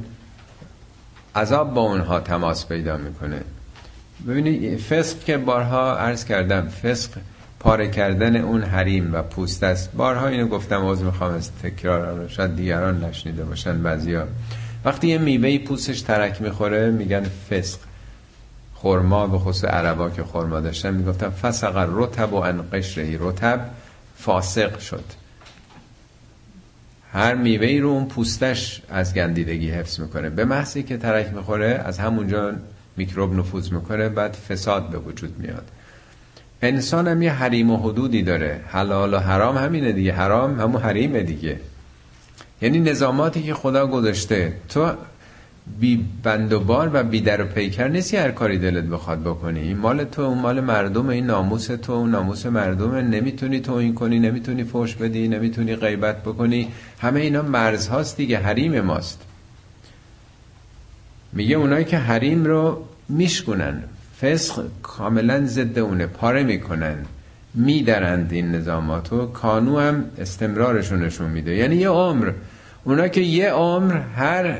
[1.35, 3.41] عذاب با اونها تماس پیدا می‌کنه.
[4.27, 7.09] ببینید فسق که بارها عرض کردم فسق
[7.61, 9.91] پاره کردن اون حریم و پوست است.
[9.91, 14.27] بارها اینو گفتم عوض می‌خوام از تکرار شاید دیگران نشنیده باشن بعضیا.
[14.85, 17.79] وقتی یه میوه پوستش ترک می‌خوره میگن فسق.
[18.75, 23.69] خرما به خصوص عربا که خرما داشتن می‌گفتن فسق رتب و ان قشره رتب
[24.17, 25.05] فاسق شد.
[27.13, 30.29] هر میوه رو اون پوستش از گندیدگی حفظ می‌کنه.
[30.29, 32.51] به محضی که ترک می‌خوره از همونجا
[32.97, 35.71] میکروب نفوذ می‌کنه بعد فساد به وجود میاد.
[36.61, 38.59] انسان هم یه حریم و حدودی داره.
[38.67, 40.13] حلال و حرام همینه دیگه.
[40.13, 41.59] حرام همون حریمه دیگه.
[42.61, 44.91] یعنی نظاماتی که خدا گذاشته تو
[45.79, 49.59] بی بند و بار و بی در و پیکر نیستی هر کاری دلت بخواد بکنی.
[49.59, 53.93] این مال تو اون مال مردم این ناموس تو اون ناموس مردمه نمی‌تونی تو این
[53.93, 56.67] کنی نمی‌تونی فوش بدی نمی‌تونی غیبت بکنی.
[56.99, 58.37] همه اینا مرز هاست دیگه.
[58.37, 59.21] حریم ماست.
[61.33, 63.83] میگه اونایی که حریم رو میشکنن
[64.21, 66.07] فسق کاملا ضد اونه.
[66.07, 66.95] پاره می‌کنن.
[67.53, 69.25] میدرند این نظاماتو.
[69.25, 71.55] کانو هم استمرارشون نشون میده.
[71.55, 72.31] یعنی یه عمر.
[72.83, 74.57] اونا که یه عمر هر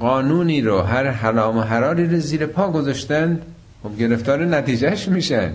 [0.00, 3.40] قانونی رو هر حرام و حراری رو زیر پا گذاشتن
[3.82, 5.52] خب گرفتار نتیجهش میشن.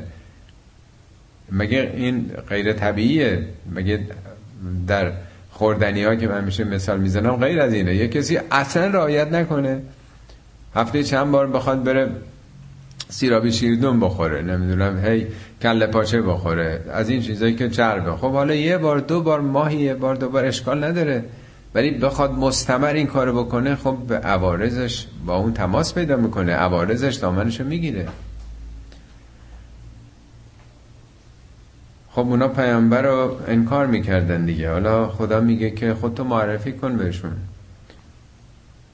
[1.51, 3.99] مگه این غیر طبیعیه؟ مگه
[4.87, 5.11] در
[5.51, 7.95] خوردنی ها که من میشه مثال می‌زنم غیر از اینه.
[7.95, 9.81] یه کسی اصلا رعایت نکنه.
[10.75, 12.09] هفته چند بار بخواد بره
[13.09, 15.27] سیرابی شیردون بخوره نمی‌دونم هی
[15.61, 18.11] کله پاچه بخوره از این چیزایی که چربه.
[18.11, 21.23] خب حالا یه بار دو بار ماهی یه بار دو بار اشکال نداره.
[21.75, 26.53] ولی بخواد مستمر این کارو بکنه خب به عوارضش با اون تماس پیدا می‌کنه.
[26.53, 28.07] عوارضش دامنشو می‌گیره.
[32.11, 34.71] خب اونا پیامبر رو انکار می‌کردن دیگه.
[34.71, 37.33] حالا خدا میگه که خودتو معرفی کن بهشون.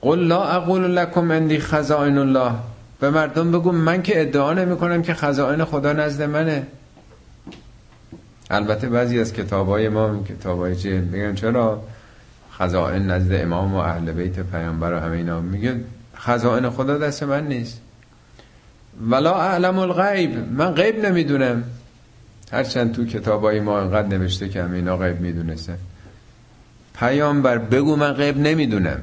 [0.01, 2.51] قل لا اقول لكم اندی خزائن الله.
[2.99, 6.67] به مردم بگو من که ادعا نمی کنم که خزائن خدا نزد منه.
[8.49, 11.83] البته بعضی از کتابای ما کتابای چیه میگن چرا
[12.51, 15.75] خزائن نزد امام و اهل بیت پیامبر و همه اینا میگه
[16.15, 17.81] خزائن خدا دست من نیست.
[19.09, 21.63] ولا اعلم الغیب من غیب نمی‌دونم.
[22.51, 25.77] هرچند تو کتابای ما انقدر نوشته که همه اینا غیب می‌دونستن
[26.99, 28.99] پیامبر بگو من غیب نمی‌دونم.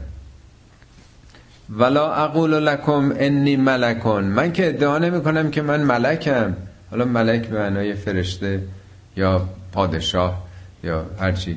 [1.71, 6.57] ولا اقول لکم انی ملکون من که ادعا نمی کنم که من ملکم.
[6.91, 8.63] حالا ملک به معنای فرشته
[9.17, 10.47] یا پادشاه
[10.85, 11.57] یا هرچی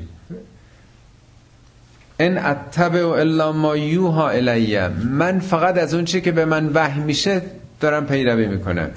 [2.18, 7.00] ان اتبع الا ما یوها الی من فقط از اون چی که به من وحی
[7.00, 7.42] میشه
[7.80, 8.90] دارم پیروی می‌کنم.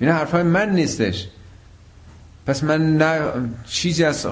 [0.00, 1.28] اینا حرفای من نیستش.
[2.46, 3.20] پس من نه
[3.66, 4.26] چیزی از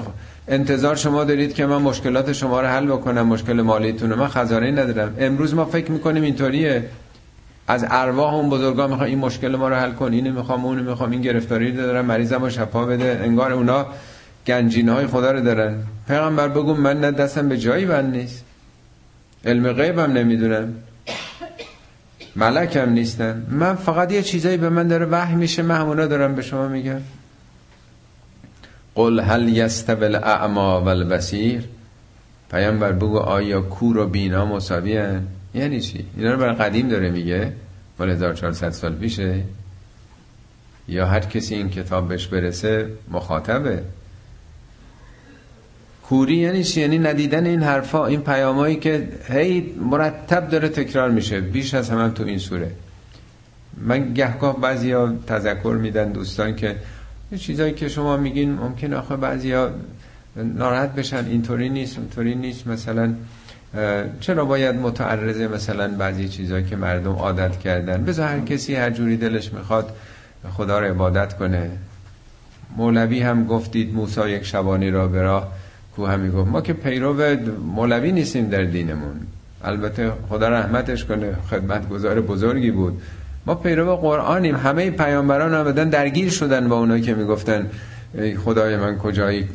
[0.47, 5.15] انتظار شما دارید که من مشکلات شما رو حل بکنم مشکل مالیتون من خزانه ندارم.
[5.19, 6.85] امروز ما فکر می‌کنیم اینطوریه.
[7.67, 11.11] از ارواح اون بزرگا می‌خوام این مشکل ما رو حل کن اینو می‌خوام اونو می‌خوام
[11.11, 13.19] این گرفتاری رو دارم مریضم رو شفا بده.
[13.23, 13.85] انگار اونا
[14.47, 15.75] گنجینه های خدا رو دارن.
[16.07, 18.43] پیغمبر بگو من نه دستم به جایی بند نیست.
[19.45, 20.73] علم غیبم نمی‌دونم.
[22.35, 26.41] ملکم نیستم من فقط یه چیزایی به من داره وحی میشه من همونا دارم به
[26.41, 27.01] شما میگم.
[28.95, 31.63] قل هل یستوی الاعما والبصیر
[32.51, 35.19] پیامبر بگو آیا کور و بینا مساوی؟
[35.53, 37.53] یعنی چی؟ اینا رو برای قدیم داره میگه
[37.99, 39.41] مال 1400 سال پیشه.
[40.87, 43.83] یا هر کسی این کتاب بهش برسه مخاطبه.
[46.03, 51.41] کوری یعنی چی؟ یعنی ندیدن این حرفا این پیامایی که هی مرتب داره تکرار میشه
[51.41, 52.71] بیش از همه تو این سوره.
[53.77, 56.75] من گهگاه بعضیا تذکر میدن دوستان که
[57.37, 59.71] چیزایی که شما میگین ممکن آخه بعضیا
[60.35, 62.67] ناراحت بشن اینطوری نیست اونطوری نیست.
[62.67, 63.13] مثلا
[64.19, 69.17] چرا باید متعرضه مثلا بعضی چیزایی که مردم عادت کردن؟ بذار هر کسی هر جوری
[69.17, 69.95] دلش می‌خواد
[70.51, 71.71] خدا رو عبادت کنه.
[72.77, 75.51] مولوی هم گفتید موسی یک شبانی را به راه
[75.95, 76.49] کو همی گفت.
[76.49, 77.37] ما که پیرو
[77.75, 79.19] مولوی نیستیم در دینمون.
[79.63, 83.01] البته خدا رحمتش کنه خدمت گذار بزرگی بود.
[83.45, 84.55] ما پیرو قرآنیم.
[84.55, 87.69] همه پیامبران آمدن درگیر شدن با اونایی که می‌گفتن
[88.13, 89.47] ای خدای من کجایی؟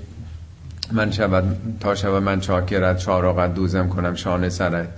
[0.93, 1.45] من شود
[1.81, 4.89] تا شود من چاکرت چارقت دوزم کنم شانه سرت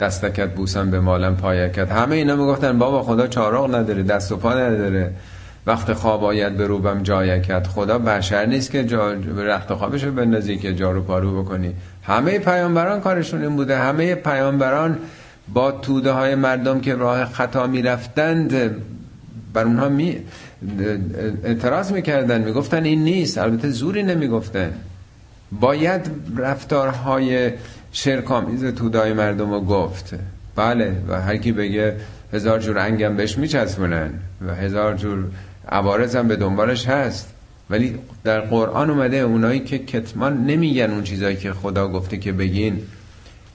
[0.00, 1.92] دستکت بوسم به مالم پایکت.
[1.92, 5.12] همه اینا می‌گفتن بابا خدا چارق نداره دست و پا نداره.
[5.66, 7.66] وقت خواب آید به روبم جایکت.
[7.66, 11.74] خدا بشر نیست که جا رخت خوابش بندازی که جارو پارو بکنی.
[12.02, 13.78] همه پیامبران کارشون این بوده.
[13.78, 14.98] همه پیامبران
[15.54, 18.76] با توده های مردم که راه خطا می‌رفتند
[19.52, 20.18] بر اونها می
[21.44, 22.42] اعتراض می‌کردن.
[22.42, 23.38] می‌گفتن این نیست.
[23.38, 24.72] البته زوری نمی‌گفتن.
[25.60, 27.52] باید رفتارهای
[27.92, 30.14] شرکامیز تودای مردم رو گفت.
[30.56, 31.96] بله و هر کی بگه
[32.32, 34.10] هزار جور انگم بهش میچسبونن
[34.46, 35.24] و هزار جور
[35.68, 37.32] عوارض هم به دنبالش هست.
[37.70, 42.82] ولی در قرآن اومده اونایی که کتمان نمیگن اون چیزایی که خدا گفته که بگین.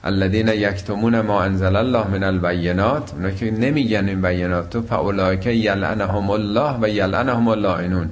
[0.04, 3.14] الذین یکتمون ما انزل الله من البینات.
[3.14, 4.70] اونا که نمیگن این بینات.
[4.70, 8.10] تو یلعنهم الله و یلعنهم اللائنون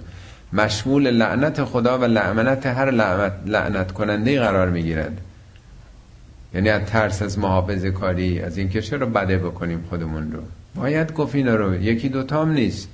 [0.53, 5.21] مشمول لعنت خدا و لعنت هر لعنت, لعنت کننده قرار می‌گیرند
[6.55, 10.41] یعنی از ترس از محافظه کاری از اینکه چرا بده بکنیم خودمون رو؟
[10.75, 11.75] باید گفت اینا رو.
[11.75, 12.89] یکی دوتام نیست.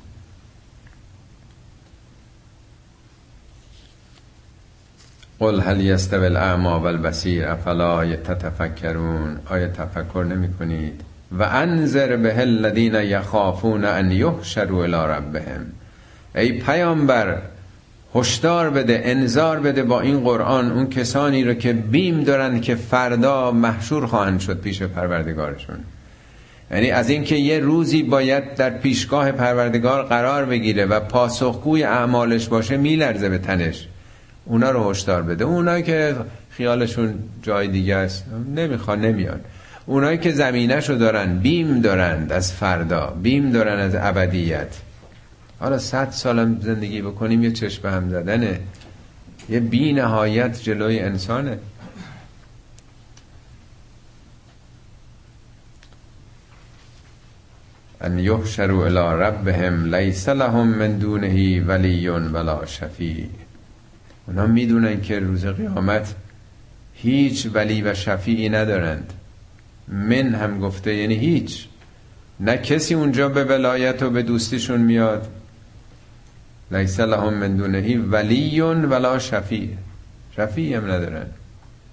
[5.39, 11.01] قل هل یستوی الاعما والبصیر افلا تتفکرون آیا تفکر نمی کنید؟
[11.39, 15.67] و انذر به الذین یخافون ان یحشروا الی ربهم.
[16.35, 17.39] ای پیامبر
[18.15, 23.51] هشدار بده انذار بده با این قرآن اون کسانی رو که بیم دارن که فردا
[23.51, 25.77] محشور خواهند شد پیش پروردگارشون.
[26.71, 32.77] یعنی از اینکه یه روزی باید در پیشگاه پروردگار قرار بگیره و پاسخگوی اعمالش باشه
[32.77, 33.89] میلرزه به تنش.
[34.47, 35.45] اونا رو هشدار بده.
[35.45, 36.17] اونایی که
[36.51, 38.25] خیالشون جای دیگه است
[38.55, 39.41] نمی‌خوان نمیان.
[39.87, 44.77] اونایی که زمینش رو دارن بیم دارند از فردا بیم دارن از ابدیت.
[45.59, 48.61] حالا صد سالم زندگی بکنیم یه چشم به هم زدنه.
[49.49, 51.59] یه بی نهایت جلوی انسانه.
[58.01, 63.27] ان یحشروا الی ربهم لیس لهم من دونه ولی ولا شفیع.
[64.27, 66.15] اونا می‌دونن که روز قیامت
[66.95, 69.13] هیچ ولی و شفیعی ندارند.
[69.89, 71.69] من هم گفته یعنی هیچ.
[72.41, 75.29] نه کسی اونجا به ولایت و به دوستیشون میاد.
[76.71, 79.69] لیس لهم من دونهی ولی ولا شفیع.
[80.37, 81.27] شفیعی هم ندارن.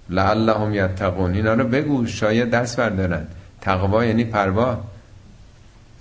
[0.09, 1.33] لعلهم یتقون.
[1.33, 3.27] اینا رو بگو شاید دست بردارن.
[3.61, 4.83] تقوا یعنی پروا.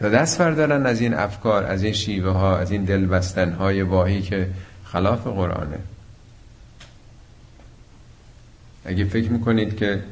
[0.00, 3.82] تا دست بردارن از این افکار از این شیوه ها از این دل بستن های
[3.82, 4.48] واهی که
[4.84, 5.78] خلاف قرآنه.
[8.84, 10.02] اگه فکر می‌کنید که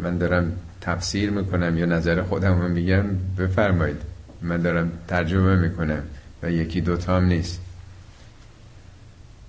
[0.00, 3.04] من دارم تفسیر می‌کنم یا نظر خودم رو میگم
[3.38, 3.96] بفرمایید.
[4.42, 6.02] من دارم ترجمه می‌کنم
[6.42, 7.60] و یکی دوتا هم نیست.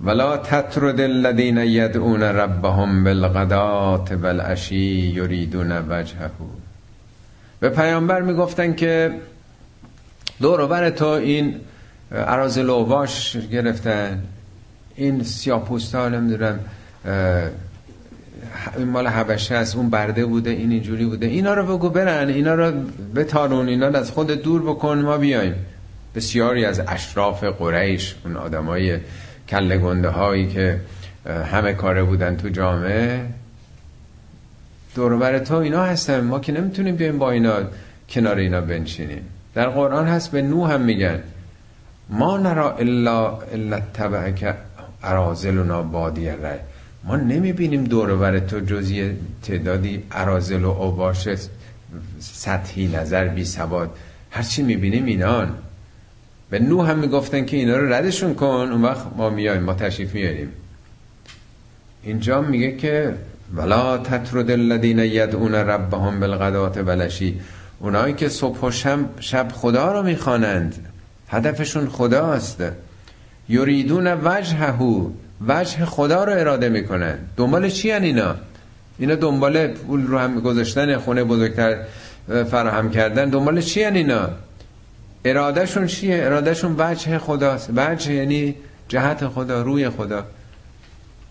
[0.01, 6.31] ولا تطرد الذين يدعون ربهم بالغدات والعشي يريدون وجهه.
[7.59, 9.15] به پیامبر می‌گفتن که
[10.41, 11.55] دور بر تو این
[12.11, 14.23] عراض واش گرفتن.
[14.95, 16.59] این سیاپوستا نمی‌دونم
[18.77, 21.25] این مال حبشه است اون برده بوده این اینجوری بوده.
[21.25, 22.71] اینا رو بگو برن اینا رو
[23.15, 25.55] بتارون اینا رو از خود دور بکن ما بیایم.
[26.15, 28.97] بسیاری از اشراف قریش اون آدمای
[29.49, 30.79] کله گنده هایی که
[31.51, 33.25] همه کاره بودن تو جامعه
[34.95, 36.19] دوربر تو اینا هستن.
[36.19, 37.53] ما که نمی‌تونیم بیایم با اینا
[38.09, 39.25] کنار اینا بنشینیم.
[39.55, 41.19] در قرآن هست به نو هم میگن.
[42.09, 44.55] ما نرا الا الا تبعک
[45.03, 46.59] ارازلنا بادی رای
[47.09, 49.11] ما نمی‌بینیم دوربر تو جزی
[49.43, 51.27] تعدادی ارازل و اوباش
[52.19, 53.89] سطحی نظر بی سواد
[54.31, 55.57] هرچی می‌بینیم اینان.
[56.49, 58.45] به نو هم می‌گفتن که اینا رو ردشون کن.
[58.45, 60.49] اون وقت ما میایم ما تشریف میاریم
[62.03, 63.15] اینجا میگه که
[63.55, 67.39] ولا تطرد الذین یدعون ربهم بالغدات بلشی
[67.79, 68.71] اونایی که صبح و
[69.19, 70.87] شب خدا رو می‌خوانند.
[71.29, 72.63] هدفشون خداست.
[73.49, 74.79] یریدون وجهه.
[75.47, 77.17] وجه خدا رو اراده می‌کنن.
[77.37, 78.35] دنبال چی هن اینا؟
[78.99, 81.77] اینا دنبال پول رو هم گذاشتن خونه بزرگتر
[82.27, 83.29] فراهم کردن.
[83.29, 84.29] دنبال چی هن اینا؟
[85.25, 87.69] ارادهشون چیه؟ ارادهشون وجه خداست.
[87.75, 88.55] وجه یعنی
[88.87, 90.25] جهت خدا روی خدا.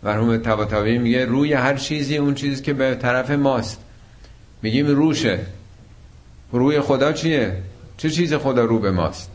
[0.02, 3.80] مرحوم تباتاوی میگه روی هر چیزی اون چیزی که به طرف ماست.
[4.62, 5.38] میگیم روشه.
[6.52, 7.52] روی خدا چیه؟
[7.96, 9.30] چه چیز خدا رو به ماست؟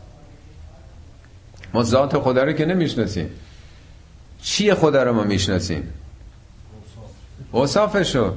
[1.74, 3.30] ما ذات خدا رو که نمی‌شناسیم.
[4.44, 5.82] چیه خدا رو ما می‌شناسیم؟
[7.52, 8.32] اوصافشو.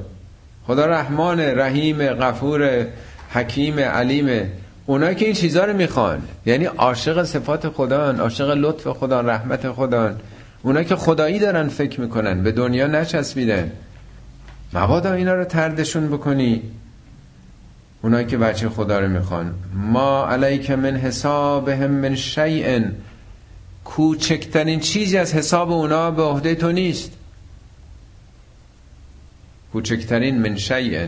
[0.67, 2.87] خدا رحمان رحیم غفور
[3.29, 4.51] حکیم علیم
[4.85, 6.21] اونایی که این چیزها رو می‌خوان.
[6.45, 10.15] یعنی عاشق صفات خدا عاشق لطف خدا رحمت خدا
[10.63, 13.71] اونایی که خدایی دارن فکر می‌کنن به دنیا نچسبیدن.
[14.73, 16.61] مبادا اینا رو تردشون بکنی.
[18.01, 19.53] اونایی که بچه خدا رو می‌خوان.
[19.73, 22.79] ما علیک من حسابهم من شیء
[23.87, 27.11] کوچکترین چیزی از حساب اونا به عهده تو نیست.
[29.73, 31.07] کوچکترین من شیء.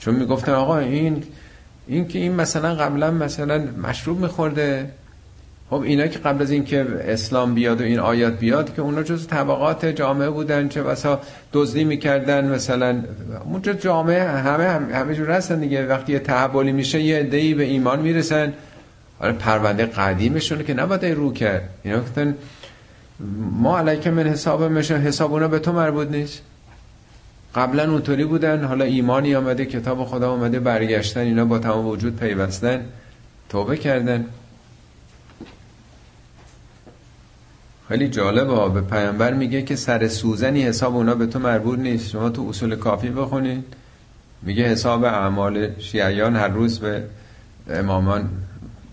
[0.00, 1.22] چون می‌گفتن آقا این
[1.86, 4.90] این که این مثلا قبلا مثلا مشروب میخورده.
[5.70, 9.26] خب اینا که قبل از اینکه اسلام بیاد و این آیات بیاد که اونا جز
[9.26, 11.20] طبقات جامعه بودن چه بسا
[11.52, 13.04] دزدی می‌کردن مثلا.
[13.44, 15.86] اونجا جامعه همه همه جور هستن دیگه.
[15.86, 18.52] وقتی یه تحولی میشه یه عده‌ای به ایمان می‌رسن.
[19.24, 21.68] آره پرونده قدیمشون که نباید رو کرد.
[21.82, 22.34] اینا گفتن
[23.50, 26.42] ما علیکه من حساب میشه حساب اونا به تو مربوط نیست.
[27.54, 32.84] قبلا اونطوری بودن حالا ایمانی آمده کتاب خدا آمده برگشتن اینا با تمام وجود پیوستن
[33.48, 34.24] توبه کردن.
[37.88, 42.10] خیلی جالبه به پیامبر میگه که سر سوزنی حساب اونا به تو مربوط نیست.
[42.10, 43.64] شما تو اصول کافی بخونید
[44.42, 47.04] میگه حساب اعمال شیعیان هر روز به
[47.70, 48.30] امامان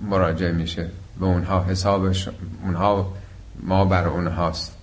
[0.09, 0.87] مراجعه میشه
[1.19, 2.29] به اونها حسابش
[2.63, 3.13] اونها
[3.63, 4.77] ما بر اونهاست.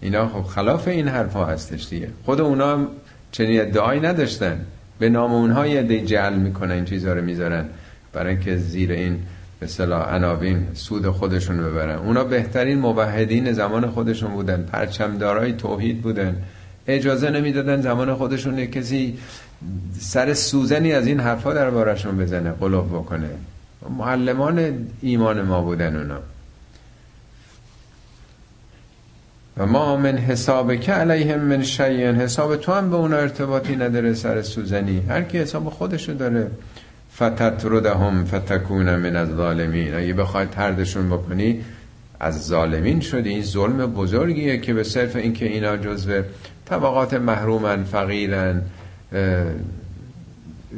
[0.00, 2.08] اینا خب خلاف این حرفا هستش دیگه.
[2.24, 2.86] خود اونا
[3.32, 4.60] چنین ادعایی نداشتن.
[4.98, 7.64] به نام اونها یه دی می‌کنن این چیزها رو می‌ذارن.
[8.12, 9.18] برای اینکه زیر این
[9.60, 11.98] به صلاح عناوین سود خودشون ببرن.
[11.98, 14.62] اونا بهترین موحدین زمان خودشون بودن.
[14.62, 16.36] پرچمدارای توحید بودن.
[16.86, 19.18] اجازه نمی‌دادن زمان خودشون کسی
[19.98, 23.28] سر سوزنی از این حرفا در بارشون بزنه قلوب بکنه.
[23.88, 26.20] معلمان ایمان ما بودن اونا.
[29.56, 34.14] و ما من حساب که علیهم من شیئن حساب تو هم به اونا ارتباطی نداره
[34.14, 35.00] سر سوزنی.
[35.08, 36.50] هر کی حساب خودشو داره.
[37.16, 41.64] فتتردهم فتکون من از ظالمین اگه بخوای تردشون بکنی
[42.20, 43.28] از ظالمین شدی.
[43.28, 46.22] این ظلم بزرگیه که به صرف اینکه اینا جزو
[46.64, 48.62] طبقات محرومن فقیرن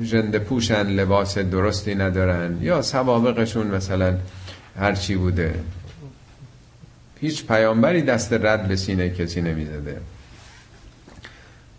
[0.04, 4.14] جند پوشن لباس درستی ندارن یا سوابقشون مثلا
[4.78, 5.54] هرچی بوده.
[7.20, 10.00] هیچ پیامبری دست رد به سینه کسی نمی‌زده.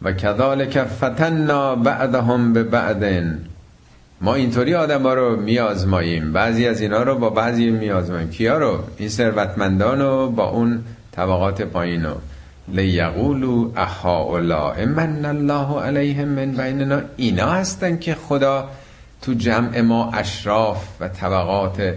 [0.01, 3.45] و کذالک فتنا بعدهم به بعدن.
[4.21, 8.83] ما اینطوری آدم ها رو میازماییم بعضی از اینا رو با بعضی میازماییم کیا رو؟
[8.97, 12.15] این ثروتمندان رو با اون طبقات پایین رو.
[12.67, 17.01] لیقولو احاولا من الله علیهم من بیننا.
[17.17, 18.69] اینا هستن که خدا
[19.21, 21.93] تو جمع ما اشراف و طبقات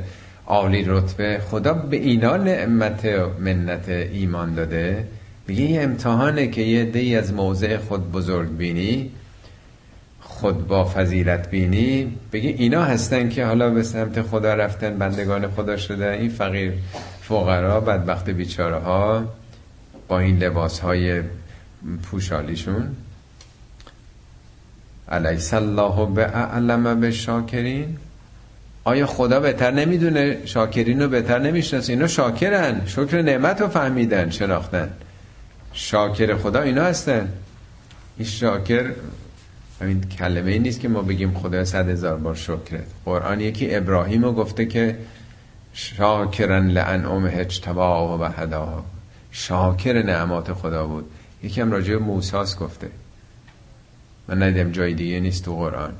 [0.46, 3.04] عالی رتبه خدا به اینا نعمت
[3.40, 5.08] منت ایمان داده.
[5.48, 9.10] میگه یه امتحانه که یه دی از موضع خود بزرگ بینی
[10.20, 12.16] خود با فضیلت بینی.
[12.32, 16.72] بگی اینا هستن که حالا به سمت خدا رفتن بندگان خدا شده این فقیر
[17.22, 19.24] فقرا بدبخت بیچاره ها
[20.08, 21.22] با این لباس های
[22.02, 22.96] پوشالیشون.
[25.08, 27.96] علیس الله به اعلم به شاکرین.
[28.84, 31.92] آیا خدا بهتر نمی‌دونه؟ شاکرین رو بهتر نمی‌شناسه.
[31.92, 32.86] اینا شاکرن.
[32.86, 34.90] شکر نعمت رو فهمیدن شناختن.
[35.72, 37.32] شاکر خدا اینا هستن.
[38.16, 38.92] این شاکر
[39.80, 44.24] این کلمه ای نیست که ما بگیم خدا صد هزار بار شکرت قرآن یکی ابراهیم
[44.24, 44.98] رو گفته که
[45.72, 48.84] شاکرن لعن ام هجتبا و هدا
[49.38, 51.10] شاکر نعمات خدا بود.
[51.42, 52.90] یکی هم راجع موساس گفته.
[54.28, 55.92] من ندیدم جای دیگه نیست تو قرآن.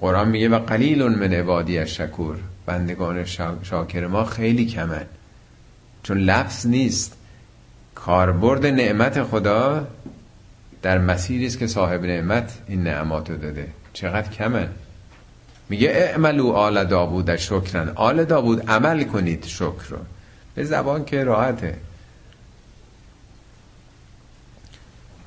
[0.00, 3.24] قرآن میگه و قلیل من عبادی شکور بندگان
[3.62, 5.06] شاکر ما خیلی کمن.
[6.02, 7.16] چون لفظ نیست.
[7.94, 9.86] کاربرد نعمت خدا
[10.82, 13.66] در مسیری است که صاحب نعمت این نعمات رو داده.
[13.92, 14.68] چقدر کمن.
[15.68, 19.98] میگه اعملو آل داوود شکرن آل داوود عمل کنید شکر رو.
[20.54, 21.89] به زبان که راحته.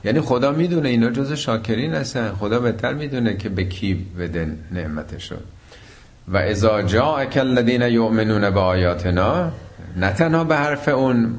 [0.03, 2.31] یعنی خدا می‌دونه اینا جز شاکرین هستن.
[2.39, 5.35] خدا بهتر می‌دونه که به کی بده نعمتشو.
[6.27, 9.51] و ازا جا الذین یؤمنون به آیاتنا
[9.95, 11.35] نه تنها به حرف اون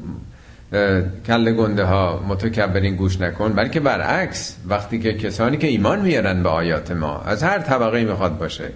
[1.27, 6.49] کل گنده ها متکبرین گوش نکن بلکه برعکس وقتی که کسانی که ایمان میارن به
[6.49, 8.71] آیات ما از هر طبقه می‌خواد باشه.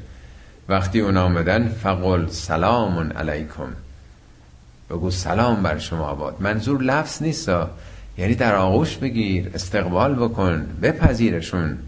[0.69, 3.69] وقتی اون آمدن فقل سلام علیکم.
[4.91, 7.51] بگو سلام بر شما باد منظور لفظ نیست
[8.19, 11.79] یعنی در آغوش بگیر استقبال بکن بپذیرشون.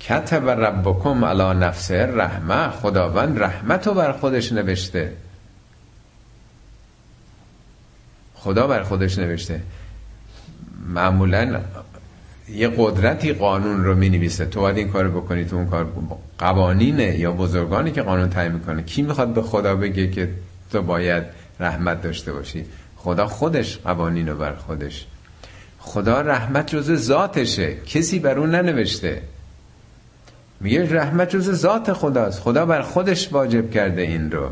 [0.00, 5.12] کتب ربکم علی نفسه رحمه خداوند رحمت رو بر خودش نوشته.
[8.34, 9.60] خدا بر خودش نوشته.
[10.88, 11.60] معمولا
[12.48, 15.92] یه قدرتی قانون رو می نویسه تو باید این کار بکنی تو اون کار
[16.38, 18.82] قوانینه یا بزرگانی که قانون تعیین می‌کنه.
[18.82, 20.30] کی می‌خواد به خدا بگه که
[20.72, 21.24] تو باید
[21.60, 22.64] رحمت داشته باشی؟
[22.98, 25.06] خدا خودش قوانین رو بر خودش.
[25.78, 27.74] خدا رحمت جز ذاتشه.
[27.74, 29.22] کسی بر اون ننوشته.
[30.60, 32.40] میگه رحمت جز ذات خداست.
[32.40, 34.50] خدا بر خودش واجب کرده این رو.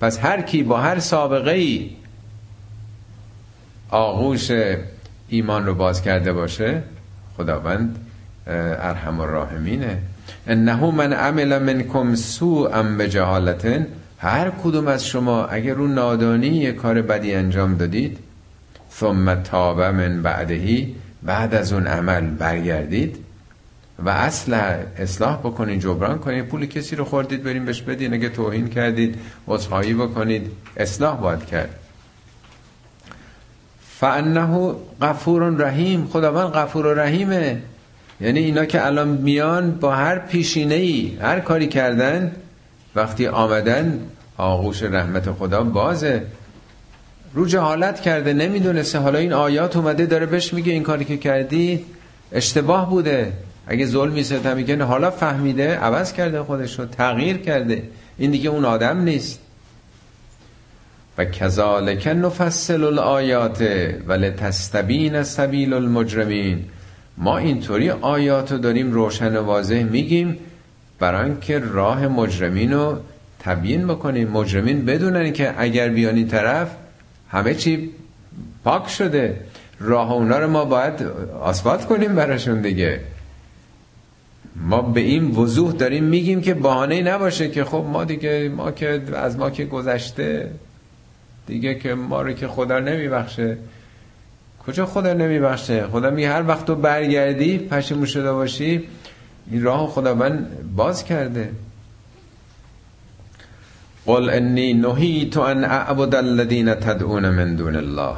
[0.00, 1.90] پس هر کی با هر سابقه ای
[3.90, 4.50] آغوش
[5.28, 6.82] ایمان رو باز کرده باشه
[7.36, 7.98] خداوند
[8.46, 9.98] ارحم الراحمینه.
[10.46, 13.86] انه من عمل منکم سوءا بجهالتن
[14.18, 18.18] هر کدوم از شما اگر رو نادانی یه کار بدی انجام دادید
[18.92, 23.16] ثم تاب من بعدهی بعد از اون عمل برگردید
[23.98, 24.54] و اصل
[24.96, 29.94] اصلاح بکنید جبران کنید پول کسی رو خوردید بریم بهش بدین اگه توهین کردید عذرخواهی
[29.94, 31.74] بکنید اصلاح باید کرد.
[33.98, 37.62] فانه غفور رحیم خداوند غفور و رحیمه.
[38.20, 42.32] یعنی اینا که الان میان با هر پیشینه ای هر کاری کردن
[42.98, 44.00] وقتی آمدن
[44.36, 46.22] آغوش رحمت خدا بازه.
[47.34, 48.98] رو جهالت کرده نمی‌دونسته.
[48.98, 51.84] حالا این آیات اومده داره بهش میگه این کاری که کردی
[52.32, 53.32] اشتباه بوده.
[53.66, 57.82] اگه ظلمی ستمی کنه حالا فهمیده عوض کرده خودش رو تغییر کرده.
[58.18, 59.40] این دیگه اون آدم نیست.
[61.18, 63.62] و کذالک نفصل الآیات
[64.06, 66.64] ولتستبین سبیل المجرمین.
[67.18, 70.38] ما اینطوری آیات رو داریم روشن و واضح میگیم
[70.98, 72.98] برای که راه مجرمین رو
[73.40, 74.28] تبیین بکنیم.
[74.28, 76.70] مجرمین بدونن که اگر بیان این طرف
[77.30, 77.90] همه چی
[78.64, 79.40] پاک شده.
[79.80, 81.02] راه اونا رو ما باید
[81.40, 83.00] آسفالت کنیم براشون دیگه.
[84.56, 89.02] ما به این وضوح داریم میگیم که بهانه نباشه که خب ما دیگه ما که
[89.14, 90.50] از ما که گذشته
[91.46, 93.56] دیگه که ما رو که خدا نمیبخشه.
[94.66, 98.88] کجا خدا نمیبخشه؟ خدا میگه هر وقت تو برگردی پشیمون شده باشی
[99.50, 100.46] این راه خداوند
[100.76, 101.50] باز کرده.
[104.06, 108.16] قل انی نهی تو ان اعبد الذین تدعون من دون الله.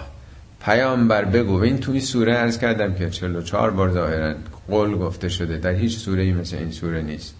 [0.64, 4.34] پیامبر بگو این توی سوره عرض کردم که 44 بار ظاهرا
[4.68, 5.58] قول گفته شده.
[5.58, 7.34] در هیچ سوره ای مثل این سوره نیست.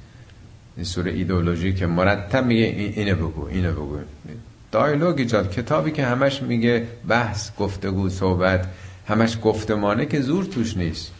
[0.76, 2.64] این سوره ایدئولوژی که مرتب میگه
[2.96, 3.98] اینو بگو اینو بگو.
[4.72, 8.66] دایلوگ ایجاد کتابی که همش میگه بحث گفتگو صحبت
[9.08, 11.12] همش گفتمانه که زور توش نیست.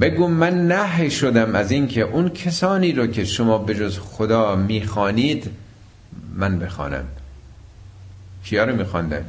[0.00, 5.50] بگو من نه شدم از اینکه اون کسانی رو که شما به جز خدا می‌خوانید
[6.34, 7.04] من بخوانم.
[8.44, 9.24] کیا رو میخواندن؟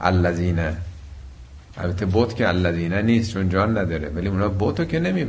[0.00, 0.60] الذین.
[1.76, 5.24] البته بوت که الذین نیست چون جان نداره ولی اونا بوتو که نمی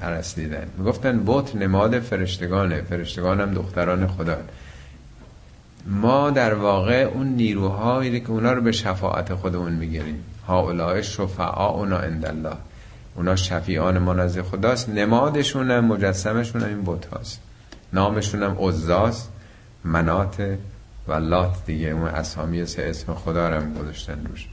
[0.00, 4.36] پرستیدن می‌گفتن بوت نماد فرشتگانه فرشتگان هم دختران خدا.
[5.86, 10.24] ما در واقع اون نیروهایی که اونا رو به شفاعت خودمون می‌گیریم.
[10.48, 12.56] ها شفعا اونا الله.
[13.16, 14.88] اونا شفیعان ما نزد خداست.
[14.88, 17.40] نمادشون هم مجسمشون هم این بوت هاست.
[17.92, 19.30] نامشون هم عزاست
[19.84, 20.58] منات
[21.08, 21.88] و لات دیگه.
[21.88, 24.48] اون اسامی سه اسم خدا رو هم گذاشتن روش.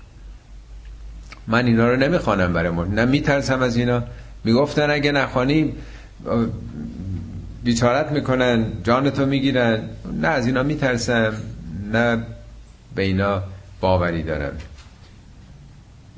[1.47, 4.03] من اینا رو نمی‌خوانم برای مورد نه میترسم از اینا.
[4.43, 5.73] می‌گفتن اگه نخوانی
[7.63, 9.89] بیچارت می‌کنن جانتو می‌گیرن.
[10.21, 11.33] نه از اینا میترسم.
[11.91, 12.25] نه
[12.95, 13.41] به اینا
[13.81, 14.57] باوری دارم.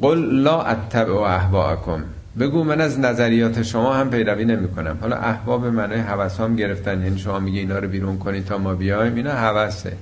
[0.01, 2.03] قل لا اتبع احواءکم
[2.39, 7.03] بگو من از نظریات شما هم پیروی نمی کنم حالا احباب منای حوث هم گرفتن.
[7.03, 9.15] یعنی شما میگه اینا رو بیرون کنید تا ما بیایم.
[9.15, 9.93] اینا حوثه.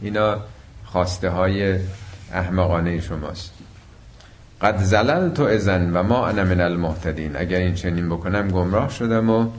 [0.00, 0.36] اینا
[0.84, 1.78] خواسته های
[2.32, 3.52] احمقانه شماست.
[4.60, 7.36] قد زلل تو ازن و ما انا من المهتدین.
[7.36, 9.50] اگر این چنین بکنم گمراه شدم و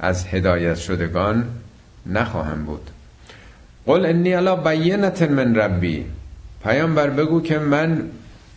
[0.00, 1.44] از هدایت شدگان
[2.06, 2.90] نخواهم بود.
[3.86, 6.06] قل انی علا بینت من ربی.
[6.64, 8.02] پیامبر بگو که من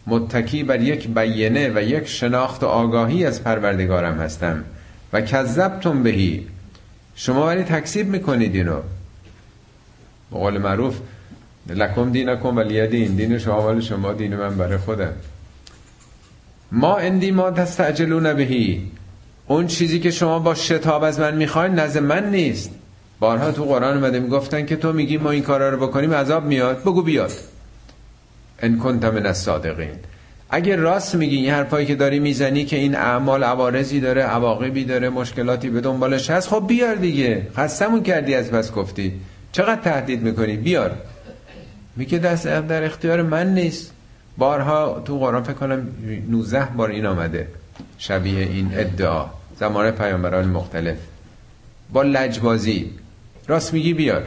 [0.08, 4.64] متکی بر یک بیینه و یک شناخت و آگاهی از پروردگارم هستم.
[5.14, 6.48] و کذبتم بهی.
[7.16, 8.80] شما ولی تکسیب می‌کنید اینو.
[10.32, 11.00] به قول معروف
[11.70, 15.14] لکم دینکم ولی دین دین شما ولی شما دین من برای خودم.
[16.72, 18.92] ما اندی ما تستعجلون بهی.
[19.48, 22.72] اون چیزی که شما با شتاب از من می‌خواین نزد من نیست.
[23.20, 26.82] بارها تو قرآن اومده می‌گفتن که تو میگی ما این کارا رو بکنیم عذاب میاد.
[26.82, 27.32] بگو بیاد.
[28.66, 29.96] ان کنت من الصادقین.
[30.50, 35.10] اگه راست میگی این حرفایی که داری می‌زنی که این اعمال عوارضی داره عواقبی داره
[35.10, 37.48] مشکلاتی به دنبالش هست خب بیار دیگه.
[37.58, 39.14] خستمون کردی از پس گفتی.
[39.52, 40.92] چقدر تهدید می‌کنی؟ بیار.
[41.96, 43.92] میگه دست در اختیار من نیست.
[44.38, 45.88] بارها تو قرآن فکر کنم
[46.30, 47.48] 19 بار این آمده.
[47.98, 49.26] شبیه این ادعا.
[49.60, 50.98] زمان پیامبران مختلف.
[51.94, 52.92] با لجبازی.
[53.48, 54.24] راست میگی بیار.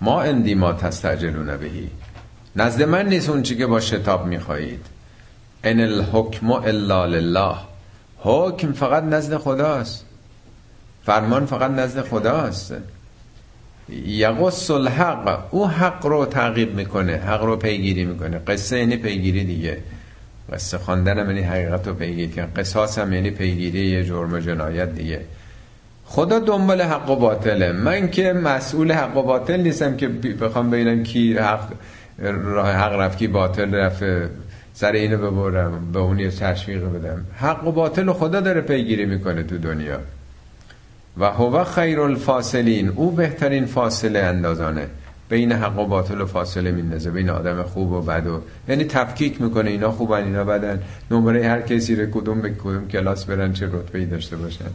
[0.00, 1.90] ما اندی ما تستعجلون بهی
[2.56, 4.86] نزد من نیست اون چی که با شتاب می‌خواهید.
[5.64, 7.54] ان الحکم الا لله.
[8.18, 10.06] حکم فقط نزد خداست.
[11.06, 12.74] فرمان فقط نزد خداست.
[14.06, 15.44] یقص الحق.
[15.50, 18.38] او حق رو تعقیب می‌کنه حق رو پیگیری می‌کنه.
[18.38, 19.78] قصه یعنی پیگیری دیگه.
[20.52, 24.94] قصه خواندن هم یعنی حقیقت رو پیگیری کن قصاص هم یعنی پیگیری یه جرم جنایت
[24.94, 25.20] دیگه.
[26.04, 27.72] خدا دنبال حق و باطله.
[27.72, 31.72] من که مسئول حق و باطل نیستم که بخوام ببینم کی حق
[32.22, 34.04] راه حق رفت کی باطل رفت
[34.74, 37.24] سر اینو ببرم به اونی تشویق بدم.
[37.36, 39.98] حق و باطل خدا داره پیگیری می‌کنه تو دنیا.
[41.18, 44.86] و هو خیر الفاصلین او بهترین فاصله اندازانه.
[45.28, 49.42] بین حق و باطل و فاصله میندازه بین آدم خوب و بد و یعنی تفکیک
[49.42, 50.82] می‌کنه اینا خوبن اینا بدن.
[51.10, 54.70] نمره هر کسی رو کدوم به کدوم کلاس برن چه رتبه داشته باشن.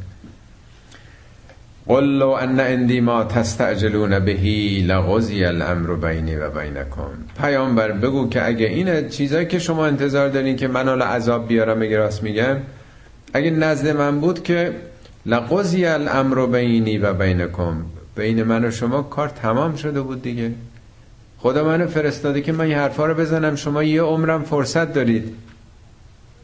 [1.88, 7.10] قل لو ان اندی ما تستعجلون بهی لغزی الامر بینی و بینکم.
[7.42, 11.82] پیامبر بگو که اگه این چیزایی که شما انتظار دارین که من حالا عذاب بیارم
[11.82, 12.58] اگه راست میگم
[13.34, 14.74] اگه نزد من بود که
[15.26, 17.76] لغزی الامر بینی و بینکم.
[18.16, 20.52] بین من و شما کار تمام شده بود دیگه.
[21.38, 23.56] خدا منو فرستاده که من این حرفا رو بزنم.
[23.56, 25.36] شما یه عمرم فرصت دارید.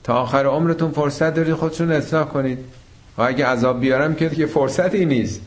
[0.04, 2.58] تا آخر عمرتون فرصت دارید خودشون اصلاح کنید.
[3.18, 5.42] و اگه عذاب بیارم که دیگه فرصتی نیست.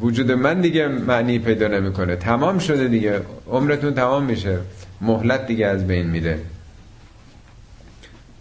[0.00, 2.16] وجود من دیگه معنی پیدا نمی‌کنه.
[2.16, 3.20] تمام شده دیگه.
[3.50, 4.58] عمرتون تمام میشه.
[5.00, 6.38] مهلت دیگه از بین میره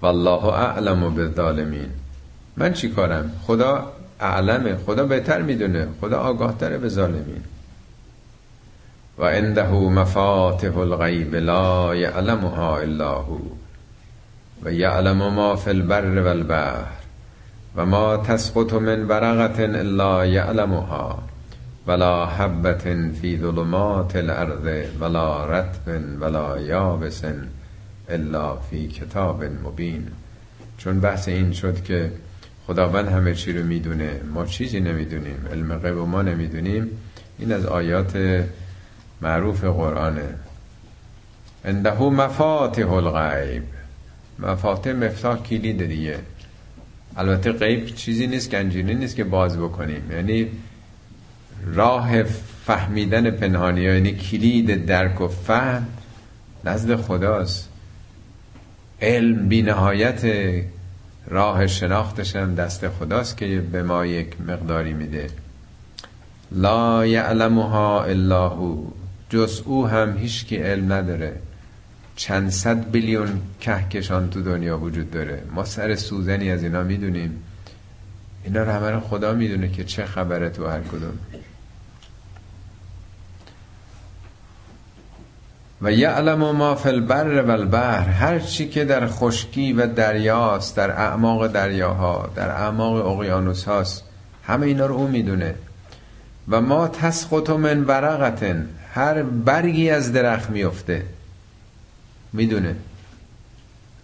[0.01, 1.89] والله اعلم بالظالمین.
[2.57, 4.75] من چی کارم؟ خدا اعلمه.
[4.86, 5.88] خدا بهتر می‌دونه.
[6.01, 7.43] خدا آگاه تره به ظالمین.
[9.17, 13.39] و عنده مفاتح الغیب لا یعلمها الا هو.
[14.63, 17.03] و یعلم ما فی البر والبحر
[17.76, 21.24] و ما تسقط من ورقة الا یعلمها
[21.88, 27.24] ولا حبة فی ظلمات الارض ولا رطب ولا یابس
[28.09, 30.07] الا فی کتاب مبین.
[30.78, 32.11] چون بحث این شد که
[32.67, 36.89] خداوند همه چی رو می‌دونه ما چیزی نمی‌دونیم علم غیب ما نمی‌دونیم
[37.39, 38.43] این از آیات
[39.21, 40.30] معروف قرآنه.
[41.65, 43.63] انده مفاتح الغیب.
[44.39, 46.19] مفاتح مفتاح کلید دیگه.
[47.18, 50.11] البته غیب چیزی نیست گنجینه نیست که باز بکنیم.
[50.11, 50.47] یعنی
[51.66, 52.24] راه
[52.66, 55.88] فهمیدن پنهانی یعنی کلید درک و فهم
[56.66, 57.70] نزد خداست.
[59.01, 60.26] علم بی نهایت
[61.28, 65.28] راه شناختش هم دست خداست که به ما یک مقداری میده.
[66.51, 68.84] لا یعلمها الا هو.
[69.30, 71.34] جز او هم هیچ کی علم نداره.
[72.16, 75.43] چند صد بیلیون کهکشان تو دنیا وجود داره.
[75.51, 77.43] ما سر سوزنی از اینا می‌دونیم.
[78.43, 81.20] اینا رو همه خدا می‌دونه که چه خبره تو هر کدوم.
[85.82, 90.91] و یعلم ما فی البر و البحر هر چی که در خشکی و دریاست در
[90.91, 94.03] اعماق دریاها در اعماق اقیانوس هاست
[94.43, 95.55] همه اینا رو او می‌دونه.
[96.49, 101.03] و ما تسقط من ورقتن هر برگی از درخت میفته
[102.34, 102.75] می‌دونه.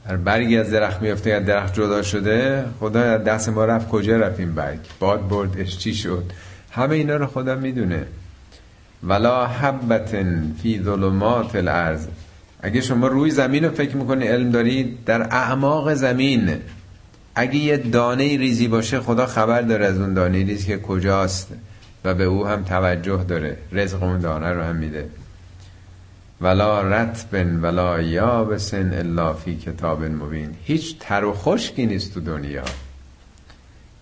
[0.08, 4.40] هر برگی از درخت میفته یا درخت جدا شده خدا دست ما رفت کجا رفت
[4.40, 6.24] این برگ؟ باد بردش چی شد؟
[6.72, 8.06] همه اینا رو خدا می‌دونه.
[9.04, 12.08] ولا حبتن فی ظلمات الارض
[12.62, 16.58] اگه شما روی زمین رو فکر می‌کنی علم دارید در اعماق زمین.
[17.36, 21.48] اگه یه دانه ریزی باشه خدا خبر داره از اون دانه ریزی که کجاست
[22.06, 23.58] و به او هم توجه داره.
[23.72, 25.10] رزق اون دانه رو هم میده.
[26.42, 30.50] ولا رتبن ولا یابسن الا فی کتاب مبین.
[30.64, 32.64] هیچ تر و خشکی نیست تو دنیا.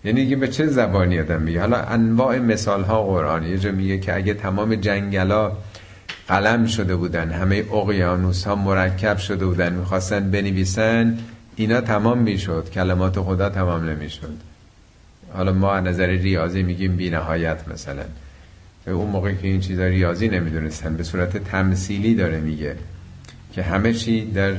[0.03, 3.99] یعنی دیگه به چه زبانی آدم میگه؟ حالا انواع مثال ها قرآن یه جا میگه
[3.99, 5.51] که اگه تمام جنگلا
[6.27, 11.17] قلم شده بودن همه اقیانوس ها مرکب شده بودن می‌خواستن بنویسن
[11.55, 12.69] اینا تمام می‌شد.
[12.69, 14.37] کلمات خدا تمام نمی‌شد.
[15.33, 18.03] حالا ما از نظر ریاضی میگیم بی نهایت مثلا.
[18.91, 22.75] اون موقع که این چیزا ریاضی نمی‌دونستن به صورت تمثیلی داره میگه
[23.53, 24.53] که همه چی در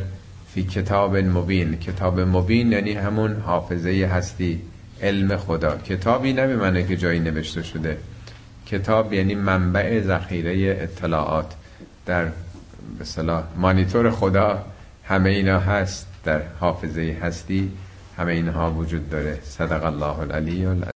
[0.55, 1.77] فی کتاب مبین.
[1.77, 4.61] کتاب مبین یعنی همون حافظه هستی
[5.03, 5.77] علم خدا.
[5.77, 7.97] کتابی نمیمنه که جایی نوشته شده.
[8.67, 11.55] کتاب یعنی منبع ذخیره اطلاعات.
[12.07, 12.29] در
[13.01, 14.67] مثلا مانیتور خدا
[15.05, 16.07] همه اینا هست.
[16.25, 17.71] در حافظه هستی
[18.17, 19.39] همه اینها وجود داره.
[19.43, 20.89] صدق الله العلی